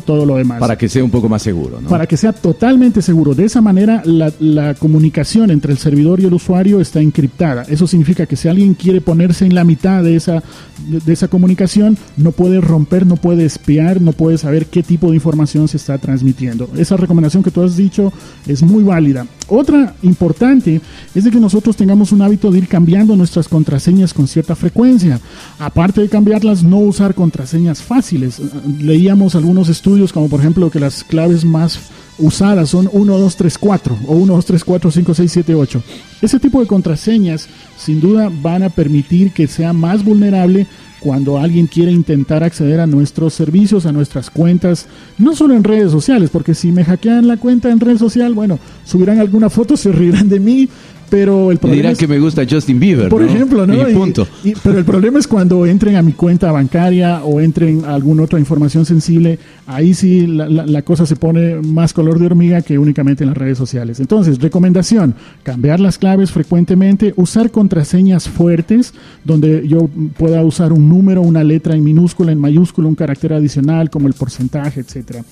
todo 0.00 0.26
lo 0.26 0.36
demás. 0.36 0.60
Para 0.60 0.76
que 0.76 0.88
sea 0.88 1.04
un 1.04 1.10
poco 1.10 1.28
más 1.28 1.42
seguro, 1.42 1.80
¿no? 1.80 1.88
Para 1.88 2.06
que 2.06 2.16
sea 2.16 2.32
totalmente 2.32 3.02
seguro. 3.02 3.34
De 3.34 3.44
esa 3.44 3.60
manera, 3.60 4.02
la, 4.04 4.74
comunicación 4.74 5.50
entre 5.50 5.72
el 5.72 5.78
servidor 5.78 6.20
y 6.20 6.24
el 6.24 6.34
usuario 6.34 6.80
está 6.80 7.00
encriptada. 7.00 7.62
Eso 7.68 7.86
significa 7.86 8.26
que 8.26 8.36
si 8.36 8.48
alguien 8.48 8.74
quiere 8.74 9.00
ponerse 9.00 9.44
en 9.44 9.54
la 9.54 9.64
mitad 9.64 10.02
de 10.02 10.16
esa, 10.16 10.42
de, 10.88 11.12
esa 11.12 11.28
comunicación, 11.28 11.96
no 12.16 12.32
puede 12.32 12.60
romper, 12.60 13.06
no 13.06 13.16
puede 13.16 13.44
espiar, 13.44 14.00
no 14.00 14.12
puede 14.12 14.38
saber 14.38 14.66
qué 14.66 14.82
tipo 14.82 15.10
de 15.10 15.16
información 15.16 15.68
se 15.68 15.76
está 15.76 15.98
transmitiendo. 15.98 16.68
Esa 16.76 16.96
recomendación 16.96 17.42
que 17.42 17.50
tú 17.50 17.62
has 17.62 17.76
dicho 17.76 18.12
es 18.46 18.62
muy 18.62 18.82
válida. 18.82 19.26
Otra 19.48 19.94
importante 20.02 20.80
es 21.14 21.24
de 21.24 21.30
que 21.30 21.40
nosotros 21.40 21.76
tengamos 21.76 22.12
un 22.12 22.22
hábito 22.22 22.50
de 22.50 22.58
ir 22.58 22.68
cambiando 22.68 23.16
nuestras 23.16 23.48
contraseñas 23.48 24.12
con 24.12 24.26
cierta 24.26 24.56
frecuencia. 24.56 25.20
Aparte 25.58 26.00
de 26.00 26.08
cambiarlas, 26.08 26.62
no 26.62 26.78
usar 26.78 27.14
contraseñas 27.14 27.82
fáciles. 27.82 28.40
Leíamos 28.80 29.25
algunos 29.34 29.68
estudios 29.68 30.12
como 30.12 30.28
por 30.28 30.40
ejemplo 30.40 30.70
que 30.70 30.80
las 30.80 31.04
claves 31.04 31.44
más 31.44 31.80
usadas 32.18 32.70
son 32.70 32.88
1, 32.92 33.18
2, 33.18 33.36
3, 33.36 33.58
4 33.58 33.98
o 34.06 34.14
1, 34.14 34.34
2, 34.34 34.46
3, 34.46 34.64
4, 34.64 34.90
5, 34.90 35.14
6, 35.14 35.32
7, 35.32 35.54
8. 35.54 35.82
Ese 36.22 36.40
tipo 36.40 36.60
de 36.60 36.66
contraseñas 36.66 37.48
sin 37.76 38.00
duda 38.00 38.30
van 38.42 38.62
a 38.62 38.70
permitir 38.70 39.32
que 39.32 39.46
sea 39.46 39.72
más 39.72 40.04
vulnerable 40.04 40.66
cuando 41.00 41.38
alguien 41.38 41.66
quiere 41.66 41.92
intentar 41.92 42.42
acceder 42.42 42.80
a 42.80 42.86
nuestros 42.86 43.34
servicios, 43.34 43.86
a 43.86 43.92
nuestras 43.92 44.30
cuentas, 44.30 44.86
no 45.18 45.36
solo 45.36 45.54
en 45.54 45.62
redes 45.62 45.92
sociales, 45.92 46.30
porque 46.30 46.54
si 46.54 46.72
me 46.72 46.84
hackean 46.84 47.28
la 47.28 47.36
cuenta 47.36 47.70
en 47.70 47.80
red 47.80 47.98
social, 47.98 48.34
bueno, 48.34 48.58
subirán 48.84 49.20
alguna 49.20 49.50
foto, 49.50 49.76
se 49.76 49.92
reirán 49.92 50.28
de 50.28 50.40
mí, 50.40 50.68
pero 51.08 51.50
el 51.50 51.58
problema 51.58 51.82
dirán 51.82 51.96
que 51.96 52.06
me 52.06 52.18
gusta 52.18 52.42
Justin 52.48 52.80
Bieber. 52.80 53.08
Por 53.08 53.22
ejemplo, 53.22 53.66
¿no? 53.66 53.88
Y 53.88 53.94
punto. 53.94 54.26
pero 54.62 54.78
el 54.78 54.84
problema 54.84 55.18
es 55.18 55.26
cuando 55.26 55.66
entren 55.66 55.96
a 55.96 56.02
mi 56.02 56.12
cuenta 56.12 56.50
bancaria 56.52 57.22
o 57.24 57.40
entren 57.40 57.84
a 57.84 57.94
alguna 57.94 58.24
otra 58.24 58.38
información 58.38 58.84
sensible, 58.84 59.38
ahí 59.66 59.94
sí 59.94 60.26
la, 60.26 60.48
la, 60.48 60.82
cosa 60.82 61.06
se 61.06 61.16
pone 61.16 61.56
más 61.56 61.92
color 61.92 62.18
de 62.18 62.26
hormiga 62.26 62.62
que 62.62 62.78
únicamente 62.78 63.24
en 63.24 63.30
las 63.30 63.36
redes 63.36 63.58
sociales. 63.58 64.00
Entonces, 64.00 64.38
recomendación, 64.38 65.14
cambiar 65.42 65.80
las 65.80 65.98
claves 65.98 66.30
frecuentemente, 66.30 67.12
usar 67.16 67.50
contraseñas 67.50 68.28
fuertes, 68.28 68.94
donde 69.24 69.66
yo 69.66 69.88
pueda 70.16 70.42
usar 70.42 70.72
un 70.72 70.88
número, 70.88 71.22
una 71.22 71.44
letra 71.44 71.74
en 71.74 71.84
minúscula, 71.84 72.32
en 72.32 72.38
mayúscula, 72.38 72.88
un 72.88 72.94
carácter 72.94 73.32
adicional 73.32 73.90
como 73.90 74.08
el 74.08 74.14
porcentaje, 74.14 74.80
etcétera. 74.80 75.24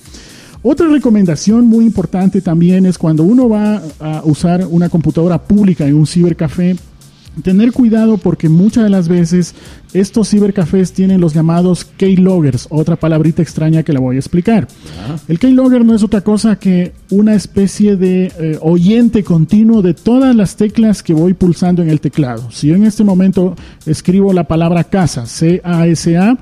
Otra 0.67 0.87
recomendación 0.87 1.67
muy 1.67 1.85
importante 1.85 2.41
también 2.41 2.87
es 2.87 2.97
cuando 2.97 3.21
uno 3.21 3.47
va 3.47 3.83
a 3.99 4.23
usar 4.23 4.65
una 4.67 4.89
computadora 4.89 5.37
pública 5.37 5.85
en 5.85 5.93
un 5.93 6.07
cibercafé, 6.07 6.75
tener 7.43 7.71
cuidado 7.71 8.17
porque 8.17 8.49
muchas 8.49 8.83
de 8.83 8.89
las 8.89 9.07
veces 9.07 9.53
estos 9.93 10.27
cibercafés 10.27 10.91
tienen 10.91 11.21
los 11.21 11.35
llamados 11.35 11.85
keyloggers, 11.85 12.65
otra 12.71 12.95
palabrita 12.95 13.43
extraña 13.43 13.83
que 13.83 13.93
le 13.93 13.99
voy 13.99 14.15
a 14.15 14.19
explicar. 14.19 14.67
El 15.27 15.37
keylogger 15.37 15.85
no 15.85 15.93
es 15.93 16.01
otra 16.01 16.21
cosa 16.21 16.55
que 16.55 16.93
una 17.11 17.35
especie 17.35 17.95
de 17.95 18.33
eh, 18.39 18.57
oyente 18.59 19.23
continuo 19.23 19.83
de 19.83 19.93
todas 19.93 20.35
las 20.35 20.55
teclas 20.55 21.03
que 21.03 21.13
voy 21.13 21.35
pulsando 21.35 21.83
en 21.83 21.91
el 21.91 22.01
teclado. 22.01 22.49
Si 22.49 22.69
yo 22.69 22.75
en 22.75 22.85
este 22.85 23.03
momento 23.03 23.55
escribo 23.85 24.33
la 24.33 24.45
palabra 24.45 24.83
casa, 24.83 25.27
C-A-S-A, 25.27 26.39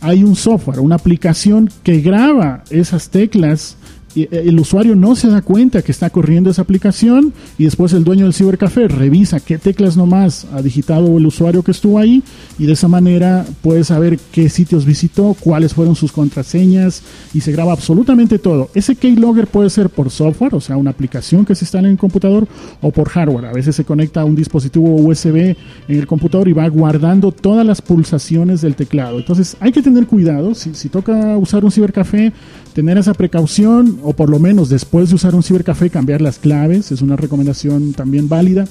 hay 0.00 0.22
un 0.24 0.36
software, 0.36 0.80
una 0.80 0.96
aplicación 0.96 1.70
que 1.82 2.00
graba 2.00 2.62
esas 2.70 3.08
teclas 3.08 3.76
el 4.16 4.60
usuario 4.60 4.94
no 4.94 5.16
se 5.16 5.28
da 5.28 5.42
cuenta 5.42 5.82
que 5.82 5.92
está 5.92 6.10
corriendo 6.10 6.50
esa 6.50 6.62
aplicación 6.62 7.32
y 7.58 7.64
después 7.64 7.92
el 7.92 8.04
dueño 8.04 8.24
del 8.24 8.34
cibercafé 8.34 8.86
revisa 8.88 9.40
qué 9.40 9.58
teclas 9.58 9.96
nomás 9.96 10.46
ha 10.52 10.62
digitado 10.62 11.18
el 11.18 11.26
usuario 11.26 11.62
que 11.62 11.72
estuvo 11.72 11.98
ahí 11.98 12.22
y 12.58 12.66
de 12.66 12.72
esa 12.72 12.88
manera 12.88 13.44
puede 13.62 13.82
saber 13.82 14.18
qué 14.32 14.48
sitios 14.48 14.84
visitó, 14.84 15.36
cuáles 15.38 15.74
fueron 15.74 15.96
sus 15.96 16.12
contraseñas 16.12 17.02
y 17.32 17.40
se 17.40 17.52
graba 17.52 17.72
absolutamente 17.72 18.38
todo. 18.38 18.70
Ese 18.74 18.94
keylogger 18.94 19.46
puede 19.46 19.70
ser 19.70 19.90
por 19.90 20.10
software, 20.10 20.54
o 20.54 20.60
sea, 20.60 20.76
una 20.76 20.90
aplicación 20.90 21.44
que 21.44 21.54
se 21.54 21.64
instala 21.64 21.88
en 21.88 21.92
el 21.92 21.98
computador 21.98 22.46
o 22.80 22.90
por 22.92 23.08
hardware. 23.08 23.46
A 23.46 23.52
veces 23.52 23.74
se 23.74 23.84
conecta 23.84 24.20
a 24.20 24.24
un 24.24 24.36
dispositivo 24.36 24.94
USB 24.94 25.36
en 25.36 25.56
el 25.88 26.06
computador 26.06 26.48
y 26.48 26.52
va 26.52 26.68
guardando 26.68 27.32
todas 27.32 27.66
las 27.66 27.82
pulsaciones 27.82 28.60
del 28.60 28.76
teclado. 28.76 29.18
Entonces 29.18 29.56
hay 29.60 29.72
que 29.72 29.82
tener 29.82 30.06
cuidado, 30.06 30.54
si 30.54 30.88
toca 30.88 31.36
usar 31.36 31.64
un 31.64 31.72
cibercafé, 31.72 32.32
tener 32.74 32.98
esa 32.98 33.14
precaución 33.14 34.00
o 34.04 34.12
por 34.12 34.30
lo 34.30 34.38
menos 34.38 34.68
después 34.68 35.08
de 35.08 35.16
usar 35.16 35.34
un 35.34 35.42
cibercafé 35.42 35.90
cambiar 35.90 36.20
las 36.20 36.38
claves, 36.38 36.92
es 36.92 37.02
una 37.02 37.16
recomendación 37.16 37.92
también 37.92 38.28
válida. 38.28 38.66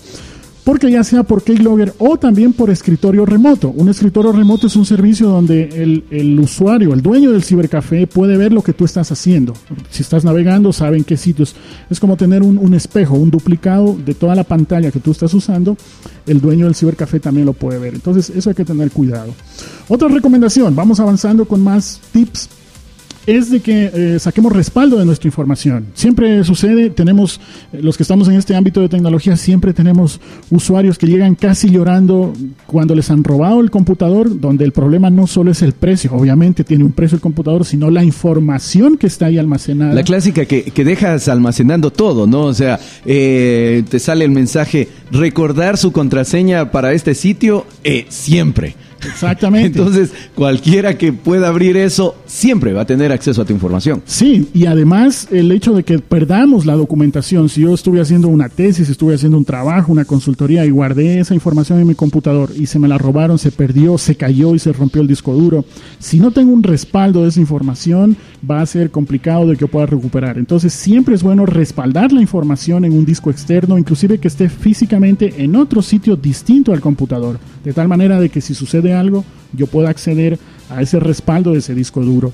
Porque 0.64 0.90
ya 0.90 1.04
sea 1.04 1.24
por 1.24 1.44
Keylogger 1.44 1.94
o 1.98 2.18
también 2.18 2.54
por 2.54 2.70
escritorio 2.70 3.26
remoto. 3.26 3.70
Un 3.70 3.90
escritorio 3.90 4.32
remoto 4.32 4.68
es 4.68 4.78
un 4.78 4.86
servicio 4.86 5.28
donde 5.28 6.04
el, 6.10 6.40
usuario, 6.40 6.94
el 6.94 7.02
dueño 7.02 7.34
del 7.34 7.44
cibercafé, 7.44 8.08
puede 8.08 8.38
ver 8.38 8.54
lo 8.54 8.62
que 8.62 8.72
tú 8.72 8.86
estás 8.86 9.12
haciendo. 9.12 9.54
Si 9.90 10.04
estás 10.04 10.24
navegando, 10.24 10.72
saben 10.72 11.04
qué 11.04 11.18
sitios. 11.18 11.54
Es 11.90 12.00
como 12.00 12.16
tener 12.16 12.44
un 12.44 12.74
espejo, 12.74 13.16
un 13.16 13.30
duplicado 13.30 13.98
de 14.06 14.14
toda 14.14 14.36
la 14.36 14.46
pantalla 14.46 14.90
que 14.90 15.02
tú 15.02 15.12
estás 15.12 15.34
usando. 15.34 15.76
El 16.26 16.40
dueño 16.40 16.66
del 16.66 16.76
cibercafé 16.76 17.20
también 17.20 17.46
lo 17.46 17.52
puede 17.52 17.78
ver. 17.78 17.94
Entonces, 17.96 18.30
eso 18.30 18.50
hay 18.50 18.56
que 18.56 18.64
tener 18.64 18.90
cuidado. 18.90 19.34
Otra 19.90 20.08
recomendación, 20.08 20.74
vamos 20.78 21.02
avanzando 21.02 21.44
con 21.44 21.62
más 21.62 22.00
tips 22.14 22.48
es 23.26 23.50
de 23.50 23.62
que 23.62 23.92
eh, 23.94 24.20
saquemos 24.20 24.52
respaldo 24.52 24.98
de 24.98 25.06
nuestra 25.06 25.28
información. 25.28 25.88
Siempre 25.94 26.44
sucede, 26.44 26.90
tenemos, 26.90 27.40
eh, 27.72 27.80
los 27.82 27.98
que 27.98 28.04
estamos 28.04 28.28
en 28.28 28.36
este 28.36 28.56
ámbito 28.56 28.82
de 28.82 28.90
tecnología, 28.90 29.38
siempre 29.38 29.74
tenemos 29.74 30.20
usuarios 30.50 30.98
que 30.98 31.08
llegan 31.08 31.36
casi 31.36 31.70
llorando 31.70 32.34
cuando 32.68 32.96
les 32.96 33.10
han 33.10 33.24
robado 33.24 33.62
el 33.62 33.72
computador, 33.72 34.40
donde 34.40 34.66
el 34.66 34.72
problema 34.72 35.10
no 35.10 35.28
solo 35.28 35.52
es 35.52 35.62
el 35.62 35.74
precio, 35.74 36.12
obviamente 36.14 36.64
tiene 36.64 36.84
un 36.84 36.92
precio 36.92 37.16
el 37.16 37.22
computador, 37.22 37.66
sino 37.66 37.90
la 37.90 38.04
información 38.04 38.98
que 38.98 39.08
está 39.08 39.28
ahí 39.28 39.38
almacenada. 39.38 39.94
La 39.94 40.04
clásica 40.04 40.46
que, 40.46 40.64
que 40.64 40.84
dejas 40.84 41.28
almacenando 41.28 41.92
todo, 41.92 42.28
¿no? 42.28 42.44
O 42.44 42.54
sea, 42.54 42.80
eh, 43.06 43.84
te 43.90 44.00
sale 44.00 44.26
el 44.26 44.32
mensaje, 44.32 44.90
recordar 45.12 45.78
su 45.78 45.92
contraseña 45.92 46.72
para 46.72 46.94
este 46.94 47.16
sitio, 47.16 47.66
siempre. 48.10 48.76
Exactamente. 49.06 49.80
Entonces, 49.80 50.12
cualquiera 50.36 50.98
que 50.98 51.14
pueda 51.14 51.48
abrir 51.48 51.78
eso 51.78 52.16
siempre 52.26 52.74
va 52.74 52.82
a 52.82 52.86
tener 52.86 53.12
acceso 53.12 53.42
a 53.42 53.46
tu 53.46 53.54
información. 53.54 54.02
Sí, 54.06 54.50
y 54.54 54.66
además 54.66 55.28
el 55.32 55.52
hecho 55.52 55.74
de 55.74 55.84
que 55.84 56.00
perdamos 56.00 56.66
la 56.66 56.76
documentación, 56.76 57.50
si 57.50 57.62
yo 57.62 57.74
estuve 57.74 58.02
haciendo 58.02 58.28
una 58.28 58.50
tesis, 58.50 58.90
estuve 58.90 59.16
haciendo 59.16 59.38
un 59.38 59.46
trabajo, 59.46 59.92
una 59.92 60.06
consultoría 60.06 60.66
y 60.66 60.70
guardé 60.70 61.20
esa 61.20 61.34
información 61.34 61.80
en 61.80 61.88
mi 61.88 61.96
computador 61.96 62.52
y 62.56 62.66
se 62.66 62.80
me 62.80 62.88
la 62.88 62.98
robaron, 62.98 63.38
se 63.38 63.52
perdió, 63.52 63.98
se 63.98 64.16
cayó 64.16 64.56
y 64.56 64.60
se 64.60 64.74
rompió 64.74 65.02
el 65.02 65.08
disco 65.08 65.34
duro, 65.34 65.66
si 66.00 66.20
no 66.20 66.32
tengo 66.32 66.52
un 66.52 66.64
respaldo 66.64 67.24
de 67.24 67.30
esa 67.30 67.40
información, 67.40 68.18
va 68.50 68.62
a 68.62 68.66
ser 68.66 68.92
complicado 68.92 69.48
de 69.48 69.58
que 69.58 69.68
pueda 69.68 69.86
recuperar. 69.86 70.38
Entonces, 70.38 70.74
siempre 70.74 71.16
es 71.16 71.24
bueno 71.24 71.46
respaldar 71.46 72.12
la 72.12 72.22
información 72.22 72.86
en 72.86 72.94
un 72.94 73.06
disco 73.06 73.30
externo, 73.30 73.78
inclusive 73.78 74.18
que 74.18 74.28
esté 74.28 74.50
físicamente 74.50 75.34
en 75.38 75.56
otro 75.56 75.82
sitio 75.82 76.16
distinto 76.16 76.74
al 76.74 76.82
computador, 76.82 77.40
de 77.64 77.74
tal 77.74 77.88
manera 77.88 78.20
de 78.20 78.30
que 78.30 78.42
si 78.42 78.54
sucede 78.54 78.93
algo, 78.94 79.24
yo 79.54 79.68
puedo 79.68 79.88
acceder 79.88 80.40
a 80.70 80.82
ese 80.82 81.00
respaldo 81.00 81.54
de 81.54 81.60
ese 81.60 81.76
disco 81.76 82.02
duro. 82.02 82.34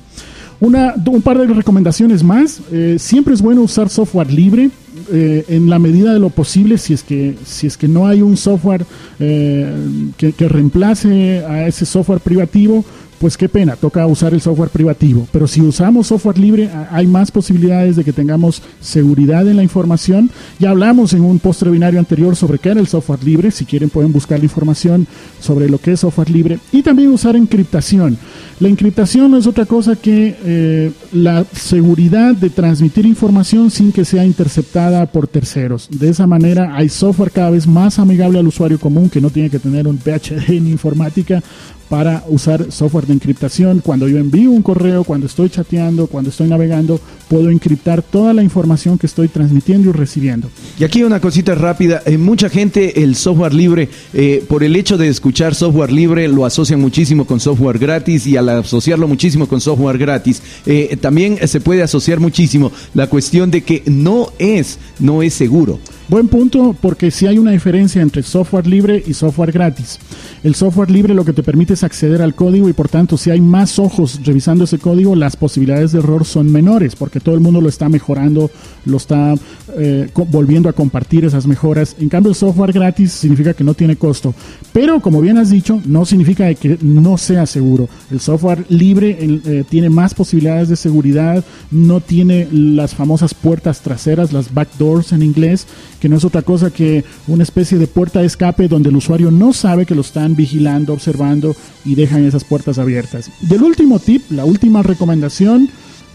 Una, 0.61 0.93
un 1.05 1.21
par 1.21 1.37
de 1.37 1.47
recomendaciones 1.47 2.21
más. 2.21 2.61
Eh, 2.71 2.97
siempre 2.99 3.33
es 3.33 3.41
bueno 3.41 3.61
usar 3.61 3.87
software 3.87 4.31
libre 4.31 4.69
eh, 5.11 5.45
en 5.47 5.69
la 5.69 5.79
medida 5.79 6.11
de 6.13 6.19
lo 6.19 6.29
posible. 6.29 6.77
Si 6.77 6.93
es 6.93 7.01
que, 7.01 7.35
si 7.45 7.67
es 7.67 7.77
que 7.77 7.87
no 7.87 8.07
hay 8.07 8.21
un 8.21 8.35
software 8.35 8.85
eh, 9.19 9.73
que, 10.17 10.33
que, 10.33 10.49
reemplace 10.49 11.45
a 11.45 11.65
ese 11.65 11.85
software 11.85 12.19
privativo, 12.19 12.83
pues 13.19 13.37
qué 13.37 13.49
pena, 13.49 13.75
toca 13.75 14.05
usar 14.07 14.33
el 14.33 14.41
software 14.41 14.69
privativo. 14.69 15.27
Pero 15.31 15.47
si 15.47 15.61
usamos 15.61 16.07
software 16.07 16.37
libre, 16.37 16.69
hay 16.91 17.05
más 17.05 17.31
posibilidades 17.31 17.95
de 17.95 18.03
que 18.03 18.13
tengamos 18.13 18.61
seguridad 18.81 19.47
en 19.47 19.57
la 19.57 19.63
información. 19.63 20.31
Ya 20.57 20.69
hablamos 20.69 21.13
en 21.13 21.21
un 21.21 21.39
postre 21.39 21.69
binario 21.69 21.99
anterior 21.99 22.35
sobre 22.35 22.59
qué 22.59 22.69
era 22.69 22.79
el 22.79 22.87
software 22.87 23.23
libre. 23.23 23.51
Si 23.51 23.65
quieren 23.65 23.89
pueden 23.89 24.13
buscar 24.13 24.39
la 24.39 24.45
información 24.45 25.07
sobre 25.39 25.69
lo 25.69 25.79
que 25.79 25.93
es 25.93 25.99
software 25.99 26.29
libre. 26.29 26.59
Y 26.71 26.81
también 26.81 27.09
usar 27.09 27.35
encriptación. 27.35 28.17
La 28.59 28.69
encriptación 28.69 29.31
no 29.31 29.37
es 29.37 29.47
otra 29.47 29.65
cosa 29.65 29.95
que 29.95 30.35
eh, 30.43 30.91
la 31.11 31.45
seguridad 31.53 32.35
de 32.35 32.49
transmitir 32.49 33.05
información 33.05 33.71
sin 33.71 33.91
que 33.91 34.05
sea 34.05 34.25
interceptada 34.25 35.05
por 35.05 35.27
terceros. 35.27 35.87
De 35.91 36.09
esa 36.09 36.27
manera 36.27 36.75
hay 36.75 36.89
software 36.89 37.31
cada 37.31 37.49
vez 37.51 37.67
más 37.67 37.99
amigable 37.99 38.39
al 38.39 38.47
usuario 38.47 38.79
común 38.79 39.09
que 39.09 39.21
no 39.21 39.29
tiene 39.29 39.49
que 39.49 39.59
tener 39.59 39.87
un 39.87 39.97
PhD 39.97 40.49
en 40.49 40.67
informática 40.67 41.41
para 41.89 42.23
usar 42.27 42.71
software 42.71 43.07
de 43.07 43.13
encriptación. 43.13 43.79
Cuando 43.79 44.07
yo 44.07 44.17
envío 44.17 44.51
un 44.51 44.61
correo, 44.61 45.03
cuando 45.03 45.25
estoy 45.25 45.49
chateando, 45.49 46.07
cuando 46.07 46.29
estoy 46.29 46.47
navegando, 46.47 47.01
puedo 47.27 47.49
encriptar 47.49 48.01
toda 48.03 48.33
la 48.33 48.43
información 48.43 48.97
que 48.97 49.07
estoy 49.07 49.27
transmitiendo 49.27 49.89
y 49.89 49.93
recibiendo. 49.93 50.49
Y 50.79 50.83
aquí 50.83 51.03
una 51.03 51.19
cosita 51.19 51.55
rápida. 51.55 52.01
Eh, 52.05 52.17
mucha 52.17 52.49
gente 52.49 53.03
el 53.03 53.15
software 53.15 53.53
libre, 53.53 53.89
eh, 54.13 54.43
por 54.47 54.63
el 54.63 54.75
hecho 54.75 54.97
de 54.97 55.07
escuchar 55.07 55.55
software 55.55 55.91
libre, 55.91 56.27
lo 56.27 56.45
asocian 56.45 56.79
muchísimo 56.79 57.25
con 57.25 57.39
software 57.39 57.79
gratis 57.79 58.27
y 58.27 58.37
al 58.37 58.49
asociarlo 58.49 59.07
muchísimo 59.07 59.47
con 59.47 59.59
software 59.59 59.97
gratis, 59.97 60.41
eh, 60.65 60.97
también 61.01 61.39
se 61.47 61.59
puede 61.59 61.81
asociar 61.81 62.19
muchísimo 62.19 62.71
la 62.93 63.07
cuestión 63.07 63.49
de 63.49 63.63
que 63.63 63.83
no 63.87 64.31
es, 64.37 64.77
no 64.99 65.23
es 65.23 65.33
seguro. 65.33 65.79
Buen 66.09 66.27
punto, 66.27 66.75
porque 66.81 67.11
sí 67.11 67.27
hay 67.27 67.37
una 67.37 67.51
diferencia 67.51 68.01
entre 68.01 68.23
software 68.23 68.65
libre 68.65 69.03
y 69.05 69.13
software 69.13 69.51
gratis. 69.51 69.99
El 70.43 70.55
software 70.55 70.89
libre 70.89 71.13
lo 71.13 71.23
que 71.23 71.33
te 71.33 71.43
permite 71.43 71.75
es 71.75 71.83
acceder 71.83 72.23
al 72.23 72.33
código 72.33 72.67
y 72.67 72.73
por 72.73 72.89
tanto 72.89 73.15
si 73.15 73.29
hay 73.29 73.41
más 73.41 73.77
ojos 73.77 74.19
revisando 74.25 74.63
ese 74.63 74.79
código, 74.79 75.15
las 75.15 75.35
posibilidades 75.35 75.91
de 75.91 75.99
error 75.99 76.25
son 76.25 76.51
menores, 76.51 76.95
porque 76.95 77.19
todo 77.19 77.35
el 77.35 77.41
mundo 77.41 77.61
lo 77.61 77.69
está 77.69 77.89
mejorando, 77.89 78.49
lo 78.89 78.97
está 78.97 79.35
eh, 79.77 80.09
volviendo 80.29 80.69
a 80.69 80.73
compartir 80.73 81.25
esas 81.25 81.47
mejoras. 81.47 81.95
En 81.99 82.09
cambio, 82.09 82.31
el 82.31 82.35
software 82.35 82.73
gratis 82.73 83.11
significa 83.11 83.53
que 83.53 83.63
no 83.63 83.73
tiene 83.73 83.95
costo. 83.95 84.33
Pero 84.73 84.99
como 85.01 85.21
bien 85.21 85.37
has 85.37 85.49
dicho, 85.49 85.81
no 85.85 86.05
significa 86.05 86.53
que 86.53 86.77
no 86.81 87.17
sea 87.17 87.45
seguro. 87.45 87.87
El 88.11 88.19
software 88.19 88.65
libre 88.69 89.17
eh, 89.19 89.63
tiene 89.69 89.89
más 89.89 90.13
posibilidades 90.13 90.69
de 90.69 90.75
seguridad, 90.75 91.43
no 91.71 92.01
tiene 92.01 92.47
las 92.51 92.95
famosas 92.95 93.33
puertas 93.33 93.81
traseras, 93.81 94.33
las 94.33 94.53
backdoors 94.53 95.13
en 95.13 95.23
inglés 95.23 95.67
que 95.99 96.09
no 96.09 96.17
es 96.17 96.23
otra 96.23 96.41
cosa 96.41 96.71
que 96.71 97.03
una 97.27 97.43
especie 97.43 97.77
de 97.77 97.87
puerta 97.87 98.19
de 98.19 98.25
escape 98.25 98.67
donde 98.67 98.89
el 98.89 98.95
usuario 98.95 99.31
no 99.31 99.53
sabe 99.53 99.85
que 99.85 99.95
lo 99.95 100.01
están 100.01 100.35
vigilando, 100.35 100.93
observando 100.93 101.55
y 101.85 101.95
dejan 101.95 102.25
esas 102.25 102.43
puertas 102.43 102.79
abiertas. 102.79 103.29
Y 103.47 103.53
el 103.53 103.63
último 103.63 103.99
tip, 103.99 104.23
la 104.31 104.45
última 104.45 104.81
recomendación, 104.81 105.69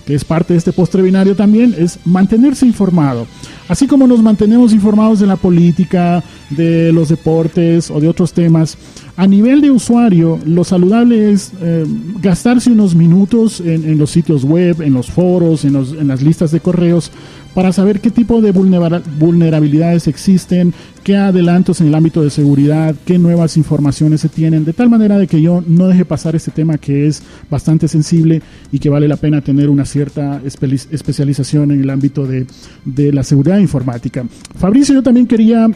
que 0.06 0.14
es 0.14 0.24
parte 0.24 0.54
de 0.54 0.58
este 0.58 0.72
postre 0.72 1.02
binario 1.02 1.34
también, 1.34 1.74
es 1.78 1.98
mantenerse 2.04 2.66
informado. 2.66 3.26
Así 3.68 3.86
como 3.86 4.06
nos 4.06 4.22
mantenemos 4.22 4.72
informados 4.72 5.20
de 5.20 5.26
la 5.26 5.36
política, 5.36 6.22
de 6.50 6.92
los 6.92 7.08
deportes 7.08 7.90
o 7.90 8.00
de 8.00 8.08
otros 8.08 8.32
temas, 8.32 8.76
a 9.16 9.26
nivel 9.26 9.60
de 9.60 9.70
usuario, 9.70 10.38
lo 10.44 10.64
saludable 10.64 11.32
es 11.32 11.52
eh, 11.62 11.84
gastarse 12.20 12.70
unos 12.70 12.94
minutos 12.94 13.60
en, 13.60 13.96
los 13.96 14.10
sitios 14.10 14.44
web, 14.44 14.82
en 14.82 14.92
los 14.92 15.10
foros, 15.10 15.64
en, 15.64 15.74
los, 15.74 15.92
en 15.92 16.08
las 16.08 16.20
listas 16.20 16.50
de 16.50 16.60
correos, 16.60 17.10
para 17.54 17.72
saber 17.72 18.00
qué 18.00 18.10
tipo 18.10 18.40
de 18.40 18.52
vulnerabilidades 18.52 20.08
existen, 20.08 20.74
qué 21.02 21.16
adelantos 21.16 21.80
en 21.80 21.88
el 21.88 21.94
ámbito 21.94 22.22
de 22.22 22.30
seguridad, 22.30 22.94
qué 23.04 23.18
nuevas 23.18 23.56
informaciones 23.56 24.20
se 24.20 24.28
tienen, 24.28 24.64
de 24.64 24.72
tal 24.72 24.90
manera 24.90 25.18
de 25.18 25.26
que 25.26 25.40
yo 25.40 25.62
no 25.66 25.86
deje 25.86 26.04
pasar 26.04 26.34
este 26.34 26.50
tema 26.50 26.78
que 26.78 27.06
es 27.06 27.22
bastante 27.50 27.88
sensible 27.88 28.42
y 28.72 28.78
que 28.78 28.90
vale 28.90 29.06
la 29.06 29.16
pena 29.16 29.40
tener 29.40 29.70
una 29.70 29.84
cierta 29.84 30.40
especialización 30.44 31.70
en 31.70 31.80
el 31.80 31.90
ámbito 31.90 32.26
de, 32.26 32.46
de 32.84 33.12
la 33.12 33.22
seguridad 33.22 33.58
informática. 33.58 34.24
Fabricio, 34.56 34.94
yo 34.94 35.02
también 35.02 35.26
quería 35.26 35.68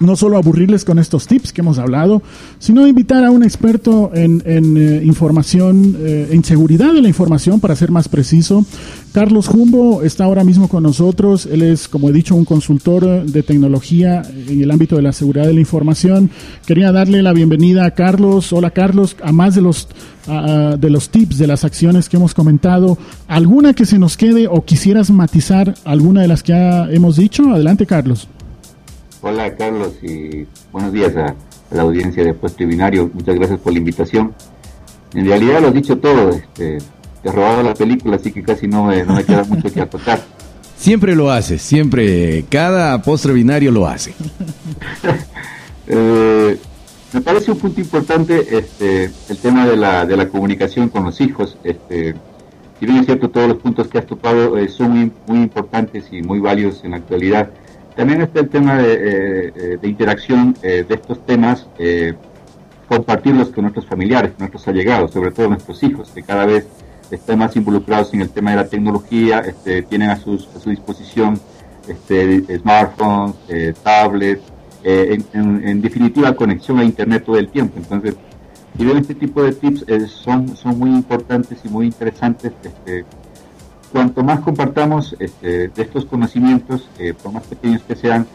no 0.00 0.16
solo 0.16 0.36
aburrirles 0.36 0.84
con 0.84 0.98
estos 0.98 1.26
tips 1.26 1.52
que 1.52 1.60
hemos 1.60 1.78
hablado, 1.78 2.22
sino 2.58 2.86
invitar 2.86 3.24
a 3.24 3.30
un 3.30 3.42
experto 3.42 4.10
en, 4.14 4.42
eh, 4.44 5.02
información, 5.04 5.96
eh, 6.00 6.28
en 6.30 6.44
seguridad 6.44 6.92
de 6.92 7.02
la 7.02 7.08
información, 7.08 7.60
para 7.60 7.76
ser 7.76 7.90
más 7.90 8.08
preciso. 8.08 8.64
Carlos 9.12 9.48
Jumbo 9.48 10.02
está 10.02 10.24
ahora 10.24 10.44
mismo 10.44 10.68
con 10.68 10.82
nosotros. 10.82 11.46
Él 11.46 11.62
es, 11.62 11.88
como 11.88 12.10
he 12.10 12.12
dicho, 12.12 12.34
un 12.34 12.44
consultor 12.44 13.24
de 13.24 13.42
tecnología 13.42 14.22
en 14.48 14.62
el 14.62 14.70
ámbito 14.70 14.96
de 14.96 15.02
la 15.02 15.12
seguridad 15.12 15.46
de 15.46 15.54
la 15.54 15.60
información. 15.60 16.30
Quería 16.66 16.92
darle 16.92 17.22
la 17.22 17.32
bienvenida 17.32 17.86
a 17.86 17.92
Carlos. 17.92 18.52
Hola 18.52 18.70
Carlos, 18.70 19.16
a 19.22 19.32
más 19.32 19.54
de 19.54 19.62
los, 19.62 19.88
de 20.26 20.90
los 20.90 21.08
tips, 21.08 21.38
de 21.38 21.46
las 21.46 21.64
acciones 21.64 22.10
que 22.10 22.18
hemos 22.18 22.34
comentado, 22.34 22.98
¿alguna 23.26 23.72
que 23.72 23.86
se 23.86 23.98
nos 23.98 24.16
quede 24.18 24.48
o 24.48 24.64
quisieras 24.64 25.10
matizar 25.10 25.74
alguna 25.84 26.20
de 26.20 26.28
las 26.28 26.42
que 26.42 26.52
ya 26.52 26.90
hemos 26.90 27.16
dicho? 27.16 27.50
Adelante 27.50 27.86
Carlos. 27.86 28.28
Hola 29.28 29.56
Carlos 29.56 29.94
y 30.04 30.46
buenos 30.70 30.92
días 30.92 31.16
a, 31.16 31.34
la 31.72 31.82
audiencia 31.82 32.22
de 32.22 32.32
Puesto 32.32 32.64
Binario. 32.64 33.10
Muchas 33.12 33.34
gracias 33.34 33.58
por 33.58 33.72
la 33.72 33.80
invitación. 33.80 34.32
En 35.14 35.26
realidad 35.26 35.60
lo 35.60 35.66
has 35.66 35.74
dicho 35.74 35.98
todo. 35.98 36.30
Este, 36.30 36.78
te 37.24 37.28
has 37.28 37.34
robado 37.34 37.60
la 37.64 37.74
película, 37.74 38.14
así 38.14 38.30
que 38.30 38.44
casi 38.44 38.68
no 38.68 38.84
me, 38.84 39.04
queda 39.24 39.42
mucho 39.42 39.72
que 39.72 39.80
acotar. 39.80 40.20
Siempre 40.76 41.16
lo 41.16 41.28
hace, 41.32 41.58
siempre. 41.58 42.44
Cada 42.48 43.02
postre 43.02 43.32
binario 43.32 43.72
lo 43.72 43.88
hace. 43.88 44.14
Eh, 45.88 46.58
me 47.12 47.20
parece 47.20 47.52
un 47.52 47.58
punto 47.58 47.80
importante 47.80 48.58
este, 48.58 49.04
el 49.28 49.38
tema 49.38 49.64
de 49.68 49.76
la, 49.76 50.04
de 50.04 50.16
la 50.16 50.28
comunicación 50.28 50.88
con 50.88 51.04
los 51.04 51.20
hijos. 51.20 51.56
Este, 51.62 52.16
si 52.80 52.86
bien 52.86 52.98
es 52.98 53.06
cierto, 53.06 53.30
todos 53.30 53.46
los 53.46 53.58
puntos 53.58 53.86
que 53.86 53.98
has 53.98 54.06
topado 54.06 54.58
eh, 54.58 54.68
son 54.68 54.90
muy, 54.90 55.12
muy 55.28 55.38
importantes 55.44 56.06
y 56.10 56.22
muy 56.22 56.40
valiosos 56.40 56.82
en 56.82 56.90
la 56.90 56.96
actualidad. 56.96 57.50
También 57.96 58.20
está 58.20 58.40
el 58.40 58.50
tema 58.50 58.76
de, 58.76 58.92
eh, 58.92 59.52
eh, 59.56 59.78
interacción 59.82 60.54
eh, 60.62 60.84
de 60.86 60.94
estos 60.94 61.24
temas, 61.24 61.66
compartirlos 62.88 63.48
con 63.48 63.62
nuestros 63.62 63.86
familiares, 63.86 64.32
con 64.32 64.40
nuestros 64.40 64.68
allegados, 64.68 65.12
sobre 65.12 65.30
todo 65.30 65.48
nuestros 65.48 65.82
hijos, 65.82 66.10
que 66.14 66.22
cada 66.22 66.44
vez 66.44 66.68
están 67.10 67.38
más 67.38 67.56
involucrados 67.56 68.12
en 68.12 68.20
el 68.20 68.28
tema 68.28 68.50
de 68.50 68.56
la 68.56 68.68
tecnología, 68.68 69.40
este, 69.40 69.82
tienen 69.82 70.10
a, 70.10 70.16
su 70.16 70.36
disposición 70.66 71.40
este, 71.88 72.58
smartphones, 72.58 73.34
tablets, 73.82 74.42
en, 74.84 75.80
definitiva 75.80 76.36
conexión 76.36 76.78
a 76.78 76.84
Internet 76.84 77.24
todo 77.24 77.38
el 77.38 77.48
tiempo. 77.48 77.74
Entonces, 77.78 78.14
si 78.76 78.84
bien 78.84 78.98
este 78.98 79.14
tipo 79.14 79.42
de 79.42 79.52
tips 79.52 79.86
son, 80.10 80.54
son 80.54 80.78
muy 80.78 80.90
importantes 80.90 81.58
y 81.64 81.68
muy 81.68 81.86
interesantes, 81.86 82.52
este, 82.62 83.04
cuanto 83.92 84.22
más 84.22 84.40
compartamos 84.40 85.16
este, 85.18 85.68
de 85.68 85.82
estos 85.82 86.04
conocimientos, 86.04 86.88
eh, 86.98 87.14
por 87.14 87.32
más 87.32 87.44
pequeños 87.44 87.82
que 87.82 87.96
sean, 87.96 88.26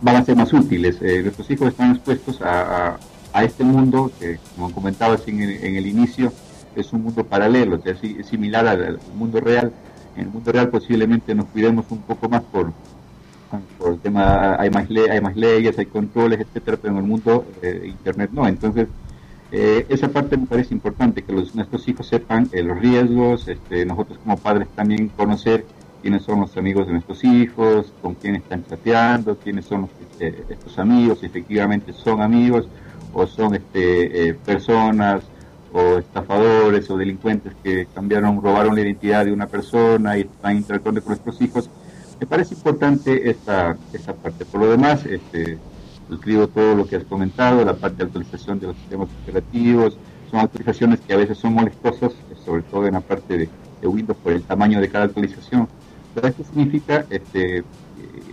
van 0.00 0.16
a 0.16 0.24
ser 0.24 0.36
más 0.36 0.52
útiles. 0.52 0.98
Eh, 1.00 1.22
nuestros 1.22 1.50
hijos 1.50 1.68
están 1.68 1.92
expuestos 1.92 2.40
a, 2.42 2.98
este 3.42 3.62
mundo 3.62 4.10
que, 4.18 4.40
como 4.56 4.72
comentabas 4.72 5.28
en 5.28 5.40
el, 5.40 5.86
inicio, 5.86 6.32
es 6.74 6.92
un 6.92 7.04
mundo 7.04 7.22
paralelo, 7.22 7.80
es 7.84 8.26
similar 8.26 8.66
al, 8.66 8.98
mundo 9.14 9.38
real. 9.38 9.70
En 10.16 10.22
el 10.24 10.28
mundo 10.30 10.50
real 10.50 10.70
posiblemente 10.70 11.36
nos 11.36 11.46
cuidemos 11.46 11.86
un 11.90 11.98
poco 11.98 12.28
más 12.28 12.42
por, 12.42 12.72
el 13.86 13.98
tema, 14.00 14.56
hay 14.58 14.70
más, 14.70 14.88
hay 14.90 15.20
más 15.20 15.36
leyes, 15.36 15.78
hay 15.78 15.86
controles, 15.86 16.40
etcétera, 16.40 16.78
pero 16.82 16.94
en 16.94 16.98
el 16.98 17.04
mundo 17.04 17.46
eh, 17.62 17.84
Internet 17.86 18.30
no. 18.32 18.48
Entonces, 18.48 18.88
eh, 19.50 19.86
esa 19.88 20.08
parte 20.08 20.36
me 20.36 20.46
parece 20.46 20.74
importante, 20.74 21.22
que 21.22 21.32
los, 21.32 21.54
nuestros 21.54 21.88
hijos 21.88 22.06
sepan 22.06 22.48
eh, 22.52 22.62
los 22.62 22.78
riesgos, 22.78 23.48
este, 23.48 23.86
nosotros 23.86 24.18
como 24.18 24.36
padres 24.36 24.68
también 24.74 25.08
conocer 25.08 25.64
quiénes 26.02 26.22
son 26.22 26.40
los 26.40 26.56
amigos 26.56 26.86
de 26.86 26.92
nuestros 26.92 27.24
hijos, 27.24 27.92
con 28.02 28.14
quién 28.14 28.36
están 28.36 28.64
chateando, 28.66 29.36
quiénes 29.38 29.64
son 29.64 29.88
eh, 30.20 30.44
estos 30.50 30.78
amigos, 30.78 31.20
si 31.20 31.26
efectivamente 31.26 31.92
son 31.92 32.20
amigos 32.20 32.68
o 33.14 33.26
son 33.26 33.54
este, 33.54 34.34
personas 34.44 35.22
o 35.72 35.98
estafadores 35.98 36.90
o 36.90 36.96
delincuentes 36.96 37.54
que 37.62 37.86
cambiaron, 37.94 38.42
robaron 38.42 38.74
la 38.74 38.82
identidad 38.82 39.24
de 39.24 39.32
una 39.32 39.46
persona 39.46 40.18
y 40.18 40.22
están 40.22 40.56
interactuando 40.56 41.00
con 41.02 41.10
nuestros 41.10 41.40
hijos. 41.40 41.70
Me 42.20 42.26
parece 42.26 42.54
importante 42.54 43.30
esta, 43.30 43.76
esta 43.92 44.12
parte. 44.12 44.44
Por 44.44 44.60
lo 44.60 44.70
demás, 44.70 45.06
este, 45.06 45.58
suscribo 46.08 46.48
todo 46.48 46.74
lo 46.74 46.86
que 46.86 46.96
has 46.96 47.04
comentado, 47.04 47.64
la 47.64 47.74
parte 47.74 47.98
de 47.98 48.04
actualización 48.04 48.58
de 48.58 48.68
los 48.68 48.76
sistemas 48.76 49.08
operativos, 49.22 49.96
son 50.30 50.40
actualizaciones 50.40 51.00
que 51.00 51.12
a 51.14 51.16
veces 51.16 51.38
son 51.38 51.54
molestosas, 51.54 52.12
sobre 52.44 52.62
todo 52.62 52.86
en 52.86 52.94
la 52.94 53.00
parte 53.00 53.38
de, 53.38 53.48
Windows 53.80 54.18
por 54.18 54.32
el 54.32 54.42
tamaño 54.42 54.80
de 54.80 54.88
cada 54.88 55.04
actualización. 55.04 55.68
Pero 56.12 56.26
esto 56.26 56.42
significa, 56.42 57.06
este, 57.10 57.58
eh, 57.58 57.64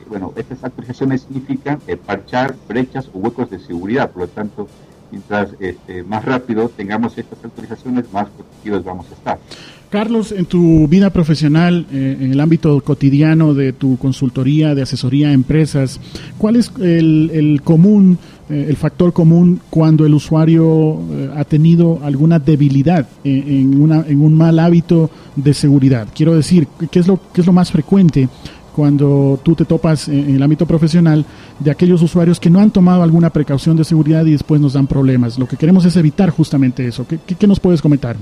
bueno, 0.08 0.34
estas 0.36 0.64
actualizaciones 0.64 1.22
significan 1.22 1.80
eh, 1.86 1.98
parchar 1.98 2.56
brechas 2.68 3.10
o 3.14 3.20
huecos 3.20 3.52
de 3.52 3.60
seguridad, 3.60 4.10
por 4.10 4.24
lo 4.24 4.28
tanto, 4.28 4.68
mientras 5.12 5.50
este, 5.60 6.02
más 6.04 6.26
rápido 6.26 6.68
tengamos 6.70 7.16
estas 7.18 7.46
actualizaciones, 7.46 8.12
más 8.12 8.28
protegidos 8.30 8.84
vamos 8.84 9.06
a 9.12 9.14
estar. 9.14 9.40
Carlos, 9.90 10.32
en 10.32 10.46
tu 10.46 10.88
vida 10.88 11.10
profesional, 11.10 11.86
eh, 11.92 12.18
en 12.20 12.32
el 12.32 12.40
ámbito 12.40 12.82
cotidiano 12.82 13.54
de 13.54 13.74
tu 13.74 13.98
consultoría, 13.98 14.76
de 14.76 14.82
asesoría 14.82 15.30
a 15.30 15.34
empresas, 15.34 16.00
¿cuál 16.38 16.56
es 16.56 16.72
el, 16.82 17.62
común, 17.64 18.18
eh, 18.50 18.66
el 18.68 18.76
factor 18.78 19.14
común 19.14 19.62
cuando 19.70 20.06
el 20.06 20.14
usuario 20.14 21.00
eh, 21.12 21.30
ha 21.36 21.44
tenido 21.46 22.00
alguna 22.04 22.40
debilidad 22.40 23.08
en, 23.24 23.82
una, 23.82 24.06
en 24.08 24.22
un 24.22 24.36
mal 24.36 24.60
hábito 24.60 25.10
de 25.36 25.54
seguridad? 25.54 26.08
Quiero 26.14 26.36
decir, 26.36 26.68
¿qué 26.92 27.00
es 27.00 27.08
lo, 27.08 27.20
qué 27.34 27.42
es 27.42 27.48
lo 27.48 27.54
más 27.54 27.72
frecuente? 27.72 28.28
cuando 28.76 29.40
tú 29.42 29.56
te 29.56 29.64
topas 29.64 30.10
en, 30.10 30.36
el 30.36 30.44
ámbito 30.44 30.66
profesional 30.66 31.24
de 31.62 31.72
aquellos 31.72 32.02
usuarios 32.02 32.42
que 32.42 32.50
no 32.50 32.60
han 32.60 32.72
tomado 32.72 33.04
alguna 33.04 33.30
precaución 33.30 33.78
de 33.78 33.86
seguridad 33.86 34.26
y 34.26 34.34
después 34.34 34.60
nos 34.60 34.74
dan 34.74 34.86
problemas. 34.86 35.40
Lo 35.40 35.48
que 35.48 35.56
queremos 35.56 35.86
es 35.86 35.96
evitar 35.96 36.30
justamente 36.30 36.86
eso. 36.86 37.08
qué 37.08 37.48
nos 37.48 37.62
puedes 37.62 37.82
comentar? 37.82 38.18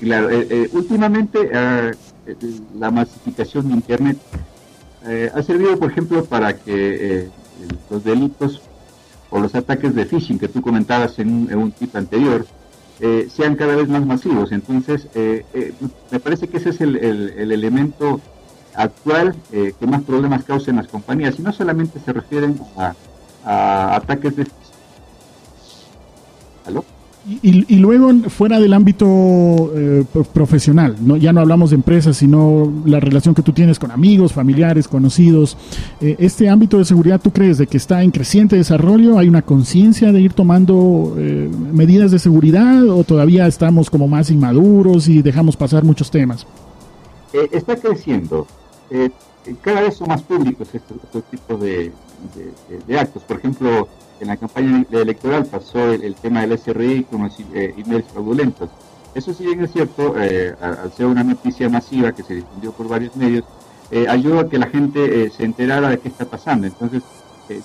Claro, 0.00 0.30
eh, 0.30 0.46
eh, 0.48 0.70
últimamente 0.72 1.50
ah, 1.52 1.90
eh, 2.26 2.36
la 2.78 2.90
masificación 2.90 3.68
de 3.68 3.74
Internet 3.74 4.18
ha 5.34 5.42
servido, 5.42 5.78
por 5.78 5.90
ejemplo, 5.90 6.22
para 6.24 6.54
que 6.54 7.30
los 7.88 8.04
delitos 8.04 8.60
o 9.30 9.40
los 9.40 9.54
ataques 9.54 9.94
de 9.94 10.04
phishing 10.04 10.38
que 10.38 10.48
tú 10.48 10.60
comentabas 10.60 11.18
en 11.18 11.56
un, 11.56 11.72
tip 11.72 11.96
anterior 11.96 12.44
sean 13.30 13.56
cada 13.56 13.74
vez 13.74 13.88
más 13.88 14.04
masivos. 14.04 14.52
Entonces, 14.52 15.08
me 16.10 16.20
parece 16.20 16.48
que 16.48 16.58
ese 16.58 16.70
es 16.70 16.80
el, 16.82 16.96
elemento 16.98 18.20
actual 18.74 19.34
que 19.50 19.86
más 19.86 20.02
problemas 20.02 20.44
causa 20.44 20.72
en 20.72 20.76
las 20.76 20.88
compañías 20.88 21.38
y 21.38 21.42
no 21.42 21.52
solamente 21.52 22.00
se 22.00 22.12
refieren 22.12 22.60
a, 22.76 22.94
a 23.46 23.96
ataques 23.96 24.36
de... 24.36 24.46
¿Aló? 26.66 26.84
Y, 27.42 27.76
luego, 27.76 28.10
fuera 28.30 28.58
del 28.58 28.72
ámbito 28.72 29.70
eh, 29.74 30.02
profesional, 30.32 30.96
¿no? 30.98 31.18
ya 31.18 31.30
no 31.30 31.42
hablamos 31.42 31.70
de 31.70 31.76
empresas, 31.76 32.16
sino 32.16 32.72
la 32.86 33.00
relación 33.00 33.34
que 33.34 33.42
tú 33.42 33.52
tienes 33.52 33.78
con 33.78 33.90
amigos, 33.90 34.32
familiares, 34.32 34.88
conocidos. 34.88 35.58
Eh, 36.00 36.16
¿Este 36.18 36.48
ámbito 36.48 36.78
de 36.78 36.86
seguridad 36.86 37.20
tú 37.20 37.30
crees 37.30 37.58
de 37.58 37.66
que 37.66 37.76
está 37.76 38.02
en 38.02 38.12
creciente 38.12 38.56
desarrollo? 38.56 39.18
¿Hay 39.18 39.28
una 39.28 39.42
conciencia 39.42 40.10
de 40.10 40.22
ir 40.22 40.32
tomando 40.32 41.16
eh, 41.18 41.50
medidas 41.70 42.12
de 42.12 42.18
seguridad 42.18 42.88
o 42.88 43.04
todavía 43.04 43.46
estamos 43.46 43.90
como 43.90 44.08
más 44.08 44.30
inmaduros 44.30 45.06
y 45.06 45.20
dejamos 45.20 45.54
pasar 45.54 45.84
muchos 45.84 46.10
temas? 46.10 46.46
está 47.52 47.76
creciendo. 47.76 48.46
cada 49.60 49.82
vez 49.82 49.96
son 49.96 50.08
más 50.08 50.22
públicos 50.22 50.66
estos, 50.72 51.24
tipos 51.30 51.60
de 51.60 51.92
actos. 52.98 53.22
Por 53.24 53.36
ejemplo, 53.36 53.86
en 54.20 54.28
la 54.28 54.36
campaña 54.36 54.84
electoral 54.90 55.46
pasó 55.46 55.92
el, 55.92 56.14
tema 56.14 56.40
del 56.40 56.58
SRI 56.58 57.04
con 57.04 57.22
los 57.24 57.38
eh, 57.54 57.74
emails 57.76 58.06
fraudulentos. 58.12 58.68
Eso 59.14 59.32
sí 59.32 59.44
bien 59.44 59.64
es 59.64 59.72
cierto, 59.72 60.14
eh, 60.18 60.54
al 60.60 60.92
ser 60.92 61.06
una 61.06 61.24
noticia 61.24 61.68
masiva 61.68 62.12
que 62.12 62.22
se 62.22 62.36
difundió 62.36 62.72
por 62.72 62.88
varios 62.88 63.16
medios, 63.16 63.44
eh, 63.90 64.06
ayudó 64.08 64.40
a 64.40 64.48
que 64.48 64.58
la 64.58 64.66
gente 64.66 65.30
se 65.30 65.44
enterara 65.44 65.88
de 65.88 65.98
qué 65.98 66.08
está 66.08 66.24
pasando. 66.26 66.66
Entonces, 66.66 67.02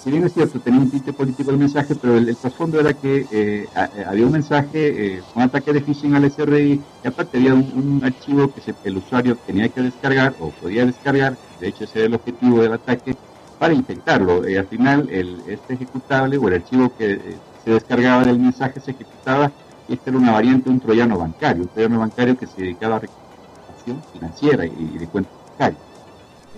si 0.02 0.12
bien 0.12 0.24
es 0.24 0.34
cierto, 0.34 0.62
tenía 0.62 0.80
un 0.80 0.90
tinte 0.90 1.12
político 1.12 1.52
el 1.52 1.58
mensaje, 1.58 1.96
pero 1.96 2.16
el, 2.16 2.34
trasfondo 2.38 2.80
era 2.80 2.94
que 2.94 3.68
había 4.06 4.26
un 4.26 4.32
mensaje, 4.32 5.22
un 5.36 5.42
ataque 5.42 5.74
de 5.74 5.82
phishing 5.82 6.16
al 6.16 6.32
SRI, 6.32 6.82
y 7.04 7.08
aparte 7.08 7.38
había 7.38 7.54
un, 7.54 8.02
archivo 8.02 8.50
que 8.54 8.74
el 8.86 8.98
usuario 8.98 9.38
tenía 9.46 9.68
que 9.68 9.82
descargar 9.82 10.34
o 10.40 10.52
podía 10.52 10.86
descargar, 10.86 11.36
de 11.60 11.68
hecho 11.68 11.84
ese 11.84 12.00
era 12.00 12.08
el 12.08 12.14
objetivo 12.14 12.62
del 12.62 12.72
ataque, 12.72 13.18
para 13.64 13.76
intentarlo. 13.76 14.50
y 14.50 14.58
al 14.58 14.68
final, 14.68 15.08
el, 15.10 15.42
este 15.48 15.76
ejecutable 15.76 16.38
o 16.38 16.50
el 16.50 16.56
archivo 16.56 16.92
que 16.98 17.14
eh, 17.14 17.38
se 17.64 17.72
descargaba 17.72 18.26
del 18.26 18.38
mensaje 18.38 18.82
se 18.82 18.92
ejecutaba 18.92 19.54
y 19.88 19.94
esta 19.94 20.10
era 20.10 20.20
una 20.20 20.34
variante 20.34 20.66
de 20.66 20.72
un 20.72 20.82
troyano 20.82 21.18
bancario, 21.18 21.64
un 21.64 21.70
troyano 21.70 22.00
bancario 22.00 22.38
que 22.38 22.46
se 22.46 22.62
dedicaba 22.62 22.98
a 22.98 23.00
recuperación 23.00 24.04
financiera 24.12 24.66
y, 24.66 24.98
de 24.98 25.08
cuentas 25.08 25.32
bancarias. 25.48 25.82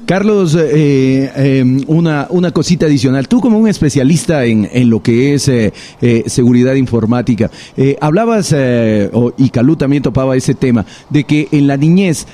Carlos, 0.06 0.56
eh, 0.56 1.32
eh, 1.36 1.84
una, 1.88 2.28
una 2.30 2.52
cosita 2.52 2.86
adicional. 2.86 3.28
Tú 3.28 3.42
como 3.42 3.58
un 3.58 3.68
especialista 3.68 4.46
en, 4.46 4.70
en 4.72 4.90
lo 4.90 5.02
que 5.02 5.34
es 5.34 5.48
eh, 5.48 5.74
eh 6.02 6.24
seguridad 6.28 6.76
informática, 6.76 7.50
hablabas, 8.02 8.54
eh, 8.56 9.10
y 9.38 9.50
Calú 9.50 9.76
también 9.76 10.04
topaba 10.04 10.36
ese 10.36 10.54
tema, 10.54 10.86
de 11.10 11.24
que 11.24 11.48
en 11.52 11.68
la 11.68 11.78
niñez 11.78 12.28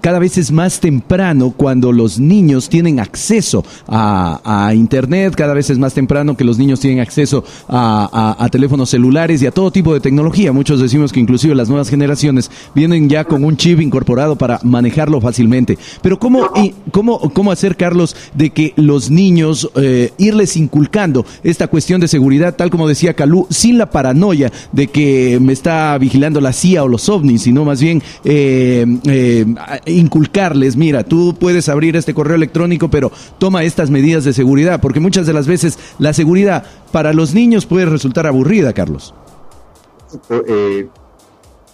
cada 0.00 0.18
vez 0.18 0.38
es 0.38 0.52
más 0.52 0.78
temprano 0.80 1.52
cuando 1.56 1.90
los 1.90 2.20
niños 2.20 2.68
tienen 2.68 3.00
acceso 3.00 3.64
a, 3.86 4.40
a, 4.44 4.74
Internet, 4.74 5.34
cada 5.34 5.54
vez 5.54 5.70
es 5.70 5.78
más 5.78 5.94
temprano 5.94 6.36
que 6.36 6.44
los 6.44 6.58
niños 6.58 6.80
tienen 6.80 7.00
acceso 7.00 7.44
a, 7.66 8.36
a, 8.38 8.44
a, 8.44 8.48
teléfonos 8.50 8.90
celulares 8.90 9.42
y 9.42 9.46
a 9.46 9.50
todo 9.50 9.70
tipo 9.70 9.94
de 9.94 10.00
tecnología. 10.00 10.52
Muchos 10.52 10.80
decimos 10.80 11.12
que 11.12 11.20
inclusive 11.20 11.54
las 11.54 11.68
nuevas 11.68 11.88
generaciones 11.88 12.50
vienen 12.74 13.08
ya 13.08 13.24
con 13.24 13.42
un 13.42 13.56
chip 13.56 13.80
incorporado 13.80 14.36
para 14.36 14.60
manejarlo 14.62 15.20
fácilmente. 15.20 15.78
Pero 16.02 16.18
¿cómo 16.18 16.48
¿cómo, 16.90 17.20
cómo 17.32 17.52
hacer, 17.52 17.76
Carlos, 17.76 18.16
de 18.34 18.50
que 18.50 18.72
los 18.76 19.10
niños, 19.10 19.70
eh, 19.76 20.12
irles 20.18 20.56
inculcando 20.56 21.24
esta 21.42 21.68
cuestión 21.68 22.00
de 22.00 22.08
seguridad, 22.08 22.56
tal 22.56 22.70
como 22.70 22.88
decía 22.88 23.14
Calú, 23.14 23.46
sin 23.50 23.78
la 23.78 23.90
paranoia 23.90 24.50
de 24.72 24.88
que 24.88 25.38
me 25.40 25.52
está 25.52 25.96
vigilando 25.98 26.40
la 26.40 26.52
CIA 26.52 26.84
o 26.84 26.88
los 26.88 27.08
ovnis, 27.08 27.42
sino 27.42 27.64
más 27.64 27.80
bien 27.80 28.02
eh, 28.24 28.86
eh, 29.04 29.46
inculcarles, 29.86 30.76
mira, 30.76 31.04
tú 31.04 31.36
puedes 31.38 31.68
abrir 31.68 31.96
este 31.96 32.14
correo 32.14 32.36
electrónico, 32.36 32.88
pero 32.88 33.12
toma 33.38 33.64
estas 33.64 33.90
medidas 33.90 34.24
de 34.24 34.32
seguridad, 34.32 34.80
porque 34.80 35.00
muchas 35.00 35.26
de 35.26 35.32
las 35.32 35.46
veces 35.46 35.78
la 35.98 36.12
seguridad 36.12 36.64
para 36.92 37.12
los 37.12 37.34
niños 37.34 37.66
puede 37.66 37.86
resultar 37.86 38.26
aburrida, 38.26 38.72
Carlos. 38.72 39.14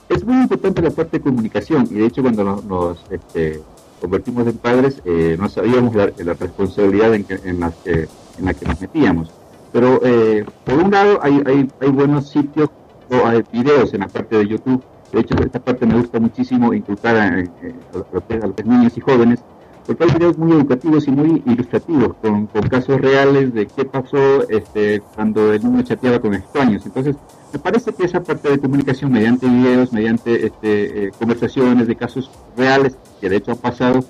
es 0.09 0.25
muy 0.25 0.43
importante 0.43 0.83
la 0.83 0.91
parte 0.91 1.19
de 1.19 1.25
comunicación 1.25 1.89
y 1.91 1.95
de 1.95 2.07
hecho 2.07 2.23
cuando 2.23 2.63
nos, 2.69 2.99
este, 3.11 3.63
convertimos 4.05 4.47
en 4.47 4.59
padres, 4.59 5.01
eh, 5.07 5.35
no 5.41 5.49
sabíamos 5.49 5.95
la, 5.95 6.35
responsabilidad 6.35 7.15
en, 7.15 7.25
que, 7.25 7.41
en, 7.43 7.59
la 7.59 7.73
que, 7.83 8.07
en 8.39 8.45
la 8.45 8.53
que 8.53 8.67
nos 8.67 8.79
metíamos. 8.79 9.31
Pero 9.73 9.99
eh, 10.05 10.45
por 10.63 10.75
un 10.75 10.91
lado 10.91 11.19
hay, 11.23 11.43
hay, 11.81 11.89
buenos 11.89 12.29
sitios 12.29 12.69
o 13.11 13.27
hay 13.27 13.43
videos 13.51 13.95
en 13.95 14.01
la 14.01 14.09
parte 14.09 14.37
de 14.37 14.47
YouTube. 14.47 14.83
De 15.11 15.21
hecho, 15.21 15.35
esta 15.43 15.59
parte 15.59 15.87
me 15.87 15.97
gusta 15.97 16.21
muchísimo 16.21 16.75
inculcar 16.75 17.17
a, 17.17 17.29
a, 17.29 18.47
los 18.47 18.67
niños 18.67 18.95
y 18.95 19.01
jóvenes, 19.01 19.43
porque 19.87 20.05
hay 20.05 20.11
videos 20.13 20.39
muy 20.39 20.53
educativos 20.53 21.07
y 21.09 21.11
muy 21.11 21.43
ilustrativos, 21.47 22.17
con, 22.23 22.47
casos 22.69 23.01
reales 23.01 23.53
de 23.53 23.67
qué 23.67 23.85
pasó 23.85 24.49
este, 24.49 25.03
cuando 25.15 25.53
el 25.53 25.63
niño 25.63 25.83
chateaba 25.83 26.21
con 26.21 26.35
extraños. 26.35 26.87
Entonces, 26.87 27.17
me 27.53 27.59
parece 27.59 27.93
que 27.93 28.05
esa 28.05 28.23
parte 28.23 28.51
de 28.51 28.59
comunicación 28.59 29.13
mediante 29.13 29.47
videos, 29.47 29.93
mediante 29.93 30.47
este, 30.47 31.07
eh, 31.07 31.13
conversaciones 31.19 31.87
de 31.87 31.97
casos 31.97 32.31
reales 32.57 32.97
que 33.21 33.29
de 33.29 33.37
hecho 33.37 33.53
han 33.53 33.59
pasado, 33.59 34.05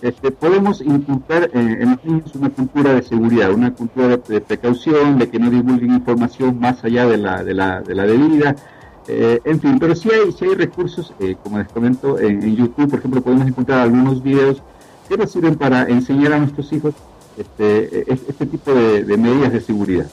este, 0.00 0.30
podemos 0.30 0.80
inculcar 0.80 1.44
eh, 1.44 1.50
en 1.54 1.90
los 1.90 2.04
niños 2.04 2.34
una 2.34 2.50
cultura 2.50 2.94
de 2.94 3.02
seguridad, 3.02 3.52
una 3.52 3.74
cultura 3.74 4.16
de, 4.16 4.40
precaución, 4.40 5.18
de 5.18 5.28
que 5.28 5.38
no 5.38 5.50
divulguen 5.50 5.92
información 5.92 6.58
más 6.58 6.82
allá 6.84 7.06
de 7.06 7.18
la, 7.18 7.44
de 7.44 7.54
la, 7.54 7.82
de 7.82 7.94
la 7.94 8.04
debida. 8.04 8.56
Eh, 9.08 9.40
en 9.44 9.60
fin, 9.60 9.78
pero 9.78 9.94
sí 9.94 10.08
hay, 10.10 10.32
sí 10.32 10.44
hay 10.44 10.54
recursos, 10.54 11.12
como 11.42 11.58
les 11.58 11.68
comento, 11.68 12.18
en, 12.18 12.40
YouTube, 12.54 12.90
por 12.90 12.98
ejemplo, 12.98 13.22
podemos 13.22 13.46
encontrar 13.46 13.80
algunos 13.80 14.22
videos 14.22 14.62
que 15.08 15.16
nos 15.16 15.30
sirven 15.30 15.56
para 15.56 15.84
enseñar 15.84 16.32
a 16.34 16.38
nuestros 16.38 16.72
hijos 16.72 16.94
este, 17.36 18.12
este 18.12 18.46
tipo 18.46 18.72
de 18.72 19.16
medidas 19.16 19.52
de 19.52 19.60
seguridad. 19.60 20.06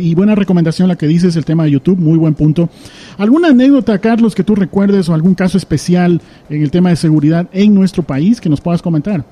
Y 0.00 0.14
buena 0.14 0.34
recomendación 0.34 0.88
la 0.88 0.96
que 0.96 1.06
dices, 1.06 1.36
el 1.36 1.44
tema 1.44 1.64
de 1.64 1.70
YouTube, 1.70 1.98
muy 1.98 2.18
buen 2.18 2.34
punto. 2.34 2.68
¿Alguna 3.18 3.48
anécdota, 3.48 3.98
Carlos, 3.98 4.34
que 4.34 4.42
tú 4.42 4.54
recuerdes 4.54 5.08
o 5.08 5.14
algún 5.14 5.34
caso 5.34 5.56
especial 5.56 6.20
en 6.48 6.62
el 6.62 6.70
tema 6.70 6.90
de 6.90 6.96
seguridad 6.96 7.48
en 7.52 7.74
nuestro 7.74 8.02
país 8.02 8.40
que 8.40 8.48
nos 8.48 8.60
puedas 8.60 8.82
comentar? 8.82 9.24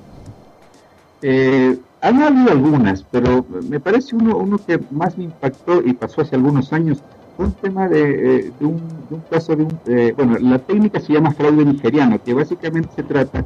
Eh, 1.21 1.77
han 2.01 2.21
habido 2.21 2.51
algunas, 2.51 3.03
pero 3.11 3.45
me 3.67 3.79
parece 3.79 4.15
uno, 4.15 4.37
uno 4.37 4.57
que 4.57 4.79
más 4.91 5.17
me 5.17 5.25
impactó 5.25 5.81
y 5.85 5.93
pasó 5.93 6.21
hace 6.21 6.35
algunos 6.35 6.71
años, 6.71 6.99
un 7.37 7.51
tema 7.53 7.89
de, 7.89 8.37
eh, 8.37 8.51
un, 8.61 8.79
caso 9.29 9.55
de 9.55 9.63
un, 9.63 9.79
eh, 9.87 10.13
bueno, 10.15 10.37
la 10.39 10.59
técnica 10.59 10.99
se 10.99 11.13
llama 11.13 11.31
fraude 11.31 11.65
nigeriano, 11.65 12.21
que 12.23 12.33
básicamente 12.33 12.89
se 12.95 13.03
trata 13.03 13.43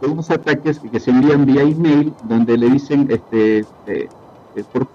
de 0.00 0.06
unos 0.06 0.30
ataques 0.30 0.78
que 0.78 1.00
se 1.00 1.10
envían 1.10 1.46
vía 1.46 1.62
email 1.62 2.12
donde 2.24 2.56
le 2.56 2.70
dicen, 2.70 3.06
este, 3.10 3.64
eh, 3.86 4.08
por 4.72 4.86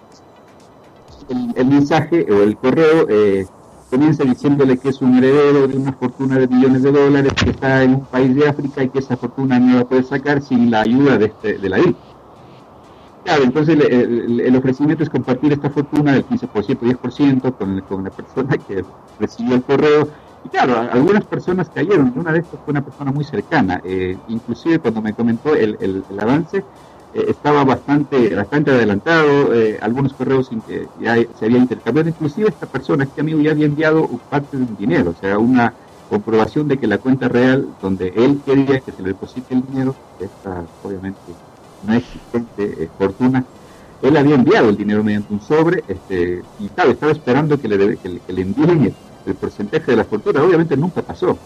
el, 1.55 1.65
mensaje 1.65 2.25
o 2.31 2.43
el 2.43 2.57
correo 2.57 3.07
eh, 3.09 3.47
comienza 3.89 4.23
diciéndole 4.23 4.77
que 4.77 4.89
es 4.89 5.01
un 5.01 5.15
heredero 5.17 5.67
de 5.67 5.77
una 5.77 5.93
fortuna 5.93 6.37
de 6.37 6.47
millones 6.47 6.83
de 6.83 6.91
dólares 6.91 7.33
que 7.33 7.49
está 7.49 7.83
en 7.83 7.95
un 7.95 8.05
país 8.05 8.35
de 8.35 8.47
África 8.47 8.83
y 8.83 8.89
que 8.89 8.99
esa 8.99 9.17
fortuna 9.17 9.59
no 9.59 9.77
la 9.77 9.85
puede 9.85 10.03
sacar 10.03 10.41
sin 10.41 10.71
la 10.71 10.81
ayuda 10.81 11.17
de, 11.17 11.25
este, 11.25 11.57
de 11.57 11.69
la 11.69 11.79
IL. 11.79 11.95
Claro, 13.23 13.43
entonces 13.43 13.77
el, 13.77 14.55
ofrecimiento 14.55 15.03
es 15.03 15.09
compartir 15.09 15.53
esta 15.53 15.69
fortuna 15.69 16.13
del 16.13 16.25
15%, 16.25 16.79
10% 16.79 17.55
con, 17.55 17.81
con 17.81 18.03
la 18.03 18.09
persona 18.09 18.57
que 18.57 18.83
recibió 19.19 19.55
el 19.55 19.63
correo. 19.63 20.07
Y 20.43 20.49
claro, 20.49 20.79
algunas 20.91 21.25
personas 21.25 21.69
cayeron. 21.69 22.13
Una 22.15 22.31
de 22.33 22.39
estas 22.39 22.61
fue 22.63 22.71
una 22.71 22.83
persona 22.83 23.11
muy 23.11 23.23
cercana. 23.25 23.79
Eh, 23.83 24.21
inclusive 24.27 24.79
cuando 24.79 25.01
me 25.01 25.13
comentó 25.13 25.55
el, 25.55 25.77
el 25.79 26.19
avance, 26.19 26.67
eh, 27.13 27.25
estaba 27.27 27.63
bastante 27.65 28.33
bastante 28.35 28.71
adelantado, 28.71 29.53
eh, 29.53 29.77
algunos 29.81 30.13
correos 30.13 30.49
ya 30.95 31.15
se 31.33 31.45
había 31.45 31.57
intercambiado, 31.57 32.09
inclusive 32.09 32.49
esta 32.49 32.67
persona, 32.67 33.03
este 33.03 33.21
amigo 33.21 33.41
ya 33.41 33.51
había 33.51 33.65
enviado 33.65 34.07
parte 34.29 34.57
de 34.57 34.63
un 34.63 34.75
dinero, 34.77 35.11
o 35.11 35.15
sea, 35.15 35.37
una 35.37 35.77
comprobación 36.07 36.67
de 36.67 36.79
que 36.79 36.87
la 36.87 36.99
cuenta 36.99 37.27
real 37.27 37.75
donde 37.79 38.09
él 38.15 38.41
quería 38.45 38.81
que 38.81 38.91
se 38.93 39.01
le 39.01 39.09
deposite 39.09 39.53
el 39.53 39.61
dinero, 39.61 39.99
esta 40.17 40.69
obviamente 40.81 41.37
no 41.81 41.93
existente 41.93 42.91
fortuna, 42.97 43.49
él 43.99 44.15
había 44.17 44.35
enviado 44.35 44.69
el 44.69 44.77
dinero 44.77 45.03
mediante 45.03 45.33
un 45.33 45.41
sobre, 45.41 45.83
este, 45.87 46.45
y 46.57 46.67
estaba 46.67 47.11
esperando 47.11 47.59
que 47.59 47.67
le, 47.67 47.97
que, 47.99 48.21
que 48.21 48.33
le 48.33 48.41
envíen 48.41 48.95
el 49.25 49.35
porcentaje 49.35 49.91
de 49.91 49.97
la 49.97 50.03
fortuna, 50.03 50.43
obviamente 50.43 50.75
nunca 50.77 51.01
pasó. 51.01 51.37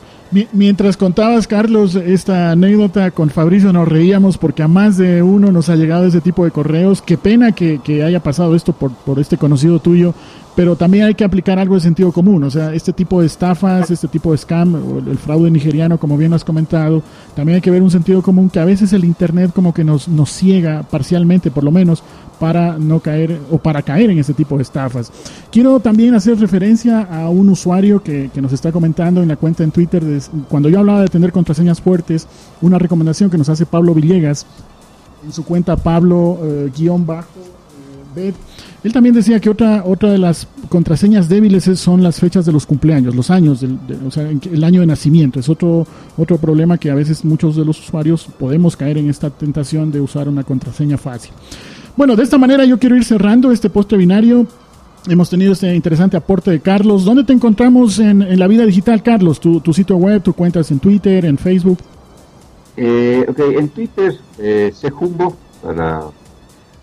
Mientras 0.52 0.98
contabas, 0.98 1.48
Carlos, 1.48 1.96
esta 1.96 2.52
anécdota 2.52 3.12
con 3.12 3.30
Fabricio, 3.30 3.72
nos 3.72 3.88
reíamos 3.88 4.38
porque 4.38 4.64
a 4.64 4.68
más 4.68 4.98
de 4.98 5.22
uno 5.22 5.52
nos 5.52 5.70
ha 5.70 5.76
llegado 5.76 6.06
ese 6.06 6.20
tipo 6.20 6.44
de 6.44 6.52
correos. 6.52 7.02
Qué 7.02 7.18
pena 7.18 7.52
que, 7.52 7.80
que 7.84 8.04
haya 8.04 8.22
pasado 8.22 8.56
esto 8.56 8.74
por, 8.74 8.92
por 8.92 9.20
este 9.20 9.38
conocido 9.38 9.80
tuyo, 9.80 10.14
pero 10.56 10.76
también 10.76 11.06
hay 11.06 11.16
que 11.16 11.24
aplicar 11.24 11.60
algo 11.60 11.76
de 11.76 11.82
sentido 11.82 12.12
común. 12.12 12.44
O 12.44 12.50
sea, 12.50 12.74
este 12.74 12.92
tipo 12.92 13.22
de 13.22 13.28
estafas, 13.28 13.92
este 13.92 14.08
tipo 14.08 14.32
de 14.32 14.38
scam, 14.38 14.76
el 15.08 15.18
fraude 15.18 15.52
nigeriano, 15.52 16.00
como 16.00 16.18
bien 16.18 16.34
has 16.34 16.44
comentado, 16.44 17.04
también 17.36 17.58
hay 17.58 17.62
que 17.62 17.72
ver 17.72 17.84
un 17.84 17.92
sentido 17.92 18.22
común 18.22 18.50
que 18.50 18.60
a 18.60 18.66
veces 18.66 18.94
el 18.94 19.06
Internet 19.06 19.52
como 19.54 19.74
que 19.74 19.84
nos, 19.84 20.08
nos 20.08 20.32
ciega 20.32 20.84
parcialmente, 20.84 21.52
por 21.52 21.64
lo 21.64 21.72
menos, 21.72 22.04
para 22.40 22.78
no 22.78 23.00
caer 23.00 23.40
o 23.52 23.58
para 23.58 23.82
caer 23.82 24.10
en 24.10 24.20
ese 24.20 24.34
tipo 24.34 24.58
de 24.58 24.64
estafas. 24.64 25.12
Quiero 25.52 25.80
también 25.80 26.16
hacer 26.16 26.40
referencia 26.40 27.02
a 27.02 27.30
un 27.30 27.50
usuario 27.50 28.02
que, 28.04 28.30
que 28.34 28.42
nos 28.42 28.54
está 28.54 28.72
comentando 28.72 29.22
en 29.22 29.28
la 29.28 29.36
cuenta 29.36 29.64
en 29.64 29.72
Twitter, 29.72 30.04
de, 30.04 30.22
cuando 30.50 30.70
yo 30.70 30.80
hablaba 30.80 31.02
de 31.02 31.08
tener 31.08 31.32
contraseñas 31.32 31.82
fuertes, 31.82 32.28
una 32.62 32.80
recomendación 32.80 33.30
que 33.30 33.38
nos 33.38 33.50
hace 33.50 33.66
Pablo 33.66 33.94
Villegas 33.94 34.46
en 35.26 35.32
su 35.32 35.44
cuenta 35.44 35.76
Pablo-Bajo. 35.76 37.28
Eh, 38.16 38.34
él 38.86 38.94
también 38.94 39.16
decía 39.16 39.40
que 39.40 39.50
otra, 39.50 39.84
otra 39.84 40.12
de 40.12 40.20
las 40.20 40.48
contraseñas 40.70 41.28
débiles 41.28 41.64
son 41.80 42.04
las 42.04 42.20
fechas 42.20 42.46
de 42.46 42.52
los 42.52 42.68
cumpleaños, 42.68 43.16
los 43.16 43.32
años, 43.32 43.62
del, 43.62 43.80
o 44.06 44.12
sea, 44.12 44.30
el 44.30 44.64
año 44.64 44.82
de 44.82 44.86
nacimiento. 44.86 45.40
Es 45.40 45.50
otro, 45.50 45.88
otro 46.16 46.38
problema 46.38 46.78
que 46.78 46.92
a 46.92 46.96
veces 46.96 47.26
muchos 47.26 47.56
de 47.56 47.66
los 47.66 47.80
usuarios 47.80 48.28
podemos 48.38 48.78
caer 48.78 49.00
en 49.00 49.10
esta 49.10 49.32
tentación 49.32 49.92
de 49.92 50.00
usar 50.02 50.30
una 50.30 50.44
contraseña 50.44 50.98
fácil. 50.98 51.32
Bueno, 51.98 52.16
de 52.16 52.24
esta 52.24 52.38
manera 52.38 52.66
yo 52.66 52.78
quiero 52.78 52.96
ir 52.96 53.06
cerrando 53.06 53.52
este 53.52 53.70
postre 53.70 53.98
binario. 53.98 54.46
Hemos 55.08 55.30
tenido 55.30 55.54
este 55.54 55.74
interesante 55.74 56.18
aporte 56.18 56.52
de 56.52 56.60
Carlos. 56.60 57.06
¿Dónde 57.06 57.24
te 57.24 57.32
encontramos 57.32 58.00
en, 58.00 58.38
la 58.38 58.48
vida 58.48 58.66
digital, 58.66 59.02
Carlos? 59.02 59.40
¿Tu, 59.40 59.74
sitio 59.74 59.96
web, 59.96 60.22
tu 60.22 60.34
cuentas 60.34 60.72
en 60.72 60.80
Twitter, 60.80 61.24
en 61.26 61.38
Facebook? 61.38 61.78
Eh, 62.76 63.26
ok, 63.30 63.40
en 63.58 63.70
Twitter, 63.70 64.14
eh, 64.40 64.74
Sejumbo, 64.76 65.38
para 65.64 66.02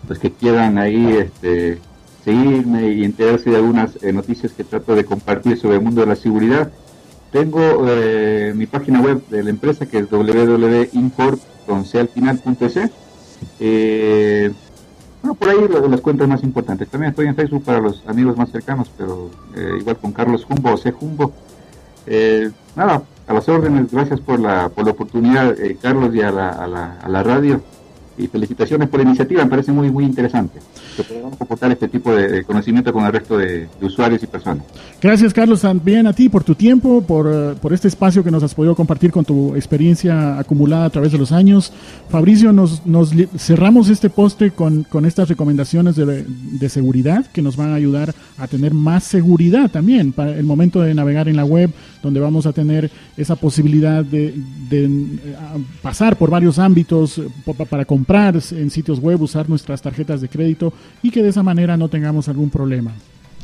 los 0.07 0.17
que 0.17 0.31
quieran 0.31 0.79
ahí 0.79 1.17
este, 1.17 1.79
seguirme 2.23 2.89
y 2.93 3.03
enterarse 3.03 3.51
de 3.51 3.57
algunas 3.57 4.01
eh, 4.01 4.11
noticias 4.13 4.53
que 4.53 4.63
trato 4.63 4.95
de 4.95 5.05
compartir 5.05 5.59
sobre 5.59 5.75
el 5.75 5.83
mundo 5.83 6.01
de 6.01 6.07
la 6.07 6.15
seguridad. 6.15 6.71
Tengo 7.31 7.85
eh, 7.87 8.53
mi 8.55 8.65
página 8.65 9.01
web 9.01 9.21
de 9.29 9.43
la 9.43 9.49
empresa 9.49 9.85
que 9.85 9.99
es 9.99 10.09
www.import.c 10.09 10.89
eh, 13.59 14.51
por 15.35 15.49
ahí 15.49 15.57
las 15.89 16.01
cuentas 16.01 16.27
más 16.27 16.43
importantes. 16.43 16.87
También 16.87 17.11
estoy 17.11 17.27
en 17.27 17.35
Facebook 17.35 17.63
para 17.63 17.79
los 17.79 18.03
amigos 18.07 18.37
más 18.37 18.51
cercanos, 18.51 18.89
pero 18.97 19.29
eh, 19.55 19.77
igual 19.79 19.97
con 19.97 20.11
Carlos 20.11 20.45
Jumbo 20.45 20.73
o 20.73 20.77
C. 20.77 20.91
Jumbo. 20.91 21.31
Eh, 22.05 22.51
nada, 22.75 23.03
a 23.27 23.33
las 23.33 23.47
órdenes, 23.47 23.91
gracias 23.91 24.19
por 24.19 24.39
la, 24.39 24.69
por 24.69 24.85
la 24.85 24.91
oportunidad, 24.91 25.59
eh, 25.59 25.77
Carlos, 25.81 26.13
y 26.13 26.21
a 26.21 26.31
la, 26.31 26.49
a, 26.49 26.67
la, 26.67 26.99
a 26.99 27.09
la 27.09 27.23
radio. 27.23 27.61
Y 28.17 28.27
felicitaciones 28.27 28.89
por 28.89 28.99
la 28.99 29.07
iniciativa, 29.07 29.43
me 29.43 29.49
parece 29.49 29.71
muy 29.71 29.89
muy 29.89 30.05
interesante. 30.05 30.59
Que 30.95 31.03
podamos 31.03 31.37
comportar 31.37 31.71
este 31.71 31.87
tipo 31.87 32.13
de, 32.13 32.43
conocimiento 32.43 32.93
con 32.93 33.05
el 33.05 33.11
resto 33.11 33.37
de, 33.37 33.67
usuarios 33.81 34.21
y 34.23 34.27
personas. 34.27 34.63
Gracias 35.01 35.33
Carlos, 35.33 35.61
también 35.61 36.07
a 36.07 36.13
ti 36.13 36.29
por 36.29 36.43
tu 36.43 36.55
tiempo, 36.55 37.01
por, 37.01 37.27
eh, 37.31 37.55
por, 37.61 37.73
este 37.73 37.87
espacio 37.87 38.23
que 38.23 38.31
nos 38.31 38.43
has 38.43 38.53
podido 38.53 38.75
compartir 38.75 39.11
con 39.11 39.25
tu 39.25 39.55
experiencia 39.55 40.37
acumulada 40.37 40.85
a 40.85 40.89
través 40.89 41.11
de 41.11 41.17
los 41.17 41.31
años. 41.31 41.73
Fabricio, 42.09 42.53
nos, 42.53 42.85
nos 42.85 43.11
cerramos 43.37 43.89
este 43.89 44.09
poste 44.09 44.51
con, 44.51 44.83
con 44.83 45.05
estas 45.05 45.27
recomendaciones 45.27 45.95
de, 45.95 46.25
de, 46.25 46.69
seguridad 46.69 47.25
que 47.27 47.41
nos 47.41 47.57
van 47.57 47.71
a 47.71 47.75
ayudar 47.75 48.13
a 48.37 48.47
tener 48.47 48.73
más 48.73 49.03
seguridad 49.03 49.69
también 49.69 50.11
para 50.11 50.35
el 50.37 50.45
momento 50.45 50.81
de 50.81 50.93
navegar 50.93 51.27
en 51.27 51.35
la 51.35 51.45
web, 51.45 51.71
donde 52.01 52.19
vamos 52.19 52.45
a 52.45 52.53
tener 52.53 52.89
esa 53.17 53.35
posibilidad 53.35 54.03
de, 54.03 54.33
de 54.69 54.85
eh, 54.85 55.35
pasar 55.81 56.15
por 56.17 56.29
varios 56.29 56.59
ámbitos 56.59 57.21
para 57.69 57.85
comprar 57.85 58.02
comprar 58.03 58.35
en 58.51 58.69
sitios 58.69 58.99
web, 58.99 59.21
usar 59.21 59.47
nuestras 59.47 59.81
tarjetas 59.81 60.19
de 60.19 60.27
crédito 60.27 60.73
y 61.01 61.09
que 61.09 61.23
de 61.23 61.29
esa 61.29 61.41
manera 61.41 61.77
no 61.77 61.87
tengamos 61.87 62.27
algún 62.27 62.49
problema. 62.49 62.91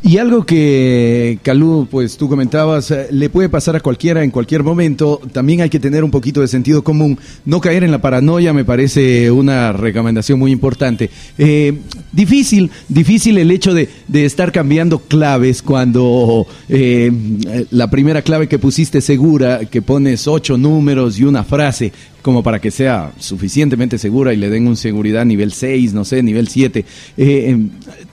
Y 0.01 0.17
algo 0.17 0.45
que, 0.45 1.39
Calú, 1.43 1.85
pues 1.91 2.15
tú 2.15 2.29
comentabas, 2.29 2.89
eh, 2.91 3.07
le 3.11 3.29
puede 3.29 3.49
pasar 3.49 3.75
a 3.75 3.81
cualquiera 3.81 4.23
en 4.23 4.31
cualquier 4.31 4.63
momento, 4.63 5.19
también 5.33 5.59
hay 5.59 5.69
que 5.69 5.79
tener 5.79 6.05
un 6.05 6.11
poquito 6.11 6.39
de 6.39 6.47
sentido 6.47 6.85
común, 6.85 7.19
no 7.43 7.59
caer 7.59 7.83
en 7.83 7.91
la 7.91 8.01
paranoia 8.01 8.53
me 8.53 8.63
parece 8.63 9.29
una 9.29 9.73
recomendación 9.73 10.39
muy 10.39 10.53
importante. 10.53 11.09
Eh, 11.37 11.79
difícil, 12.13 12.71
difícil 12.87 13.37
el 13.39 13.51
hecho 13.51 13.73
de, 13.73 13.89
estar 14.13 14.53
cambiando 14.53 14.99
claves 14.99 15.61
cuando 15.61 16.47
eh, 16.69 17.11
la 17.69 17.89
primera 17.89 18.21
clave 18.21 18.47
que 18.47 18.57
pusiste 18.57 19.01
segura, 19.01 19.65
que 19.65 19.81
pones 19.81 20.27
ocho 20.27 20.57
números 20.57 21.19
y 21.19 21.25
una 21.25 21.43
frase, 21.43 21.91
como 22.21 22.43
para 22.43 22.59
que 22.59 22.71
sea 22.71 23.11
suficientemente 23.17 23.97
segura 23.97 24.33
y 24.33 24.37
le 24.37 24.49
den 24.49 24.67
un 24.67 24.75
seguridad 24.75 25.25
nivel 25.25 25.53
6, 25.53 25.93
no 25.93 26.05
sé, 26.05 26.23
nivel 26.23 26.47
7. 26.47 26.85
Eh, 27.17 27.57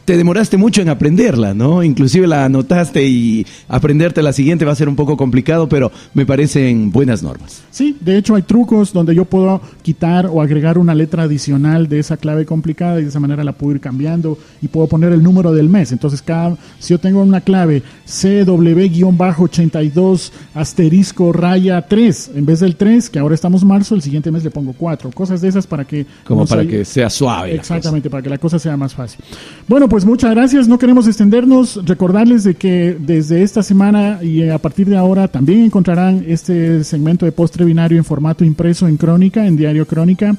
te 0.07 0.17
demoraste 0.17 0.57
mucho 0.57 0.81
en 0.83 0.89
aprenderla, 0.89 1.53
¿no? 1.53 1.83
Inclusive 1.83 2.29
la 2.29 2.45
anotaste 2.45 3.09
y 3.09 3.45
aprenderte 3.67 4.23
la 4.23 4.33
siguiente 4.33 4.65
va 4.65 4.71
a 4.71 4.77
ser 4.77 4.89
un 4.89 4.95
poco 4.95 5.17
complicado, 5.17 5.69
pero 5.69 5.91
me 6.15 6.25
parecen 6.25 6.93
buenas 6.93 7.25
normas. 7.25 7.65
Sí, 7.73 7.97
de 8.01 8.17
hecho 8.17 8.37
hay 8.37 8.43
trucos 8.43 8.93
donde 8.93 9.17
yo 9.17 9.25
puedo 9.25 9.61
quitar 9.83 10.27
o 10.27 10.41
agregar 10.41 10.79
una 10.79 10.95
letra 10.95 11.25
adicional 11.25 11.89
de 11.89 11.99
esa 11.99 12.17
clave 12.17 12.47
complicada 12.47 13.01
y 13.01 13.03
de 13.03 13.09
esa 13.09 13.19
manera 13.19 13.43
la 13.43 13.51
puedo 13.53 13.75
ir 13.75 13.81
cambiando 13.81 14.39
y 14.63 14.69
puedo 14.69 14.87
poner 14.87 15.13
el 15.13 15.25
número 15.25 15.53
del 15.53 15.69
mes. 15.69 15.91
Entonces, 15.91 16.23
cada, 16.23 16.57
si 16.79 16.95
yo 16.95 17.01
tengo 17.01 17.21
una 17.21 17.41
clave 17.41 17.83
CW-82 18.07 20.31
asterisco 20.55 21.33
raya 21.33 21.83
3, 21.83 22.31
en 22.37 22.47
vez 22.47 22.61
del 22.61 22.77
3, 22.77 23.11
que 23.11 23.19
ahora 23.19 23.35
estamos 23.35 23.65
marzo, 23.65 23.96
el 23.97 24.03
siguiente 24.03 24.31
mes 24.31 24.45
le 24.45 24.51
pongo 24.51 24.73
4. 24.73 25.11
Cosas 25.11 25.41
de 25.41 25.49
esas 25.49 25.67
para 25.67 25.85
que... 25.85 26.07
Como 26.25 26.47
para 26.47 26.67
que 26.67 26.85
sea 26.85 27.11
suave. 27.11 27.55
Exactamente, 27.55 28.09
para 28.09 28.23
que 28.23 28.31
la 28.31 28.39
cosa 28.39 28.59
sea 28.59 28.77
más 28.77 28.95
fácil. 28.95 29.25
Bueno, 29.67 29.89
pues 29.89 30.05
muchas 30.05 30.31
gracias. 30.31 30.69
No 30.69 30.79
queremos 30.79 31.07
extendernos. 31.07 31.81
Recordarles 31.85 32.45
de 32.45 32.55
que 32.55 32.97
desde 32.99 33.43
esta 33.43 33.63
semana 33.63 34.23
y 34.23 34.49
a 34.49 34.59
partir 34.59 34.89
de 34.89 34.97
ahora 34.97 35.29
también 35.29 35.63
encontrarán 35.63 36.25
este 36.27 36.85
segmento 36.85 37.27
de 37.27 37.33
postre 37.33 37.65
binario 37.65 37.99
en 37.99 38.05
formato 38.05 38.45
impreso 38.45 38.87
en 38.87 38.97
Crónica, 38.97 39.47
en 39.47 39.57
Diario 39.57 39.87
Crónica. 39.87 40.37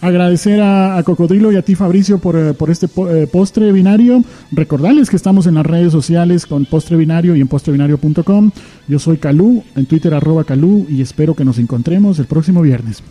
Agradecer 0.00 0.60
a, 0.60 1.02
Cocodrilo 1.04 1.50
y 1.50 1.56
a 1.56 1.62
ti 1.62 1.74
Fabricio 1.74 2.18
por, 2.18 2.36
eh, 2.36 2.54
por 2.54 2.70
este 2.70 2.86
eh, 2.86 3.26
postre 3.30 3.72
binario. 3.72 4.22
Recordarles 4.52 5.10
que 5.10 5.16
estamos 5.16 5.46
en 5.46 5.54
las 5.54 5.66
redes 5.66 5.90
sociales 5.92 6.46
con 6.46 6.66
postre 6.66 6.96
binario 6.96 7.34
y 7.34 7.40
en 7.40 7.48
postrebinario.com. 7.48 8.50
Yo 8.86 8.98
soy 8.98 9.18
Calú, 9.18 9.64
en 9.74 9.86
Twitter 9.86 10.14
arroba 10.14 10.44
Calú 10.44 10.86
y 10.88 11.02
espero 11.02 11.34
que 11.34 11.44
nos 11.44 11.58
encontremos 11.58 12.18
el 12.20 12.26
próximo 12.26 12.62
viernes. 12.62 13.02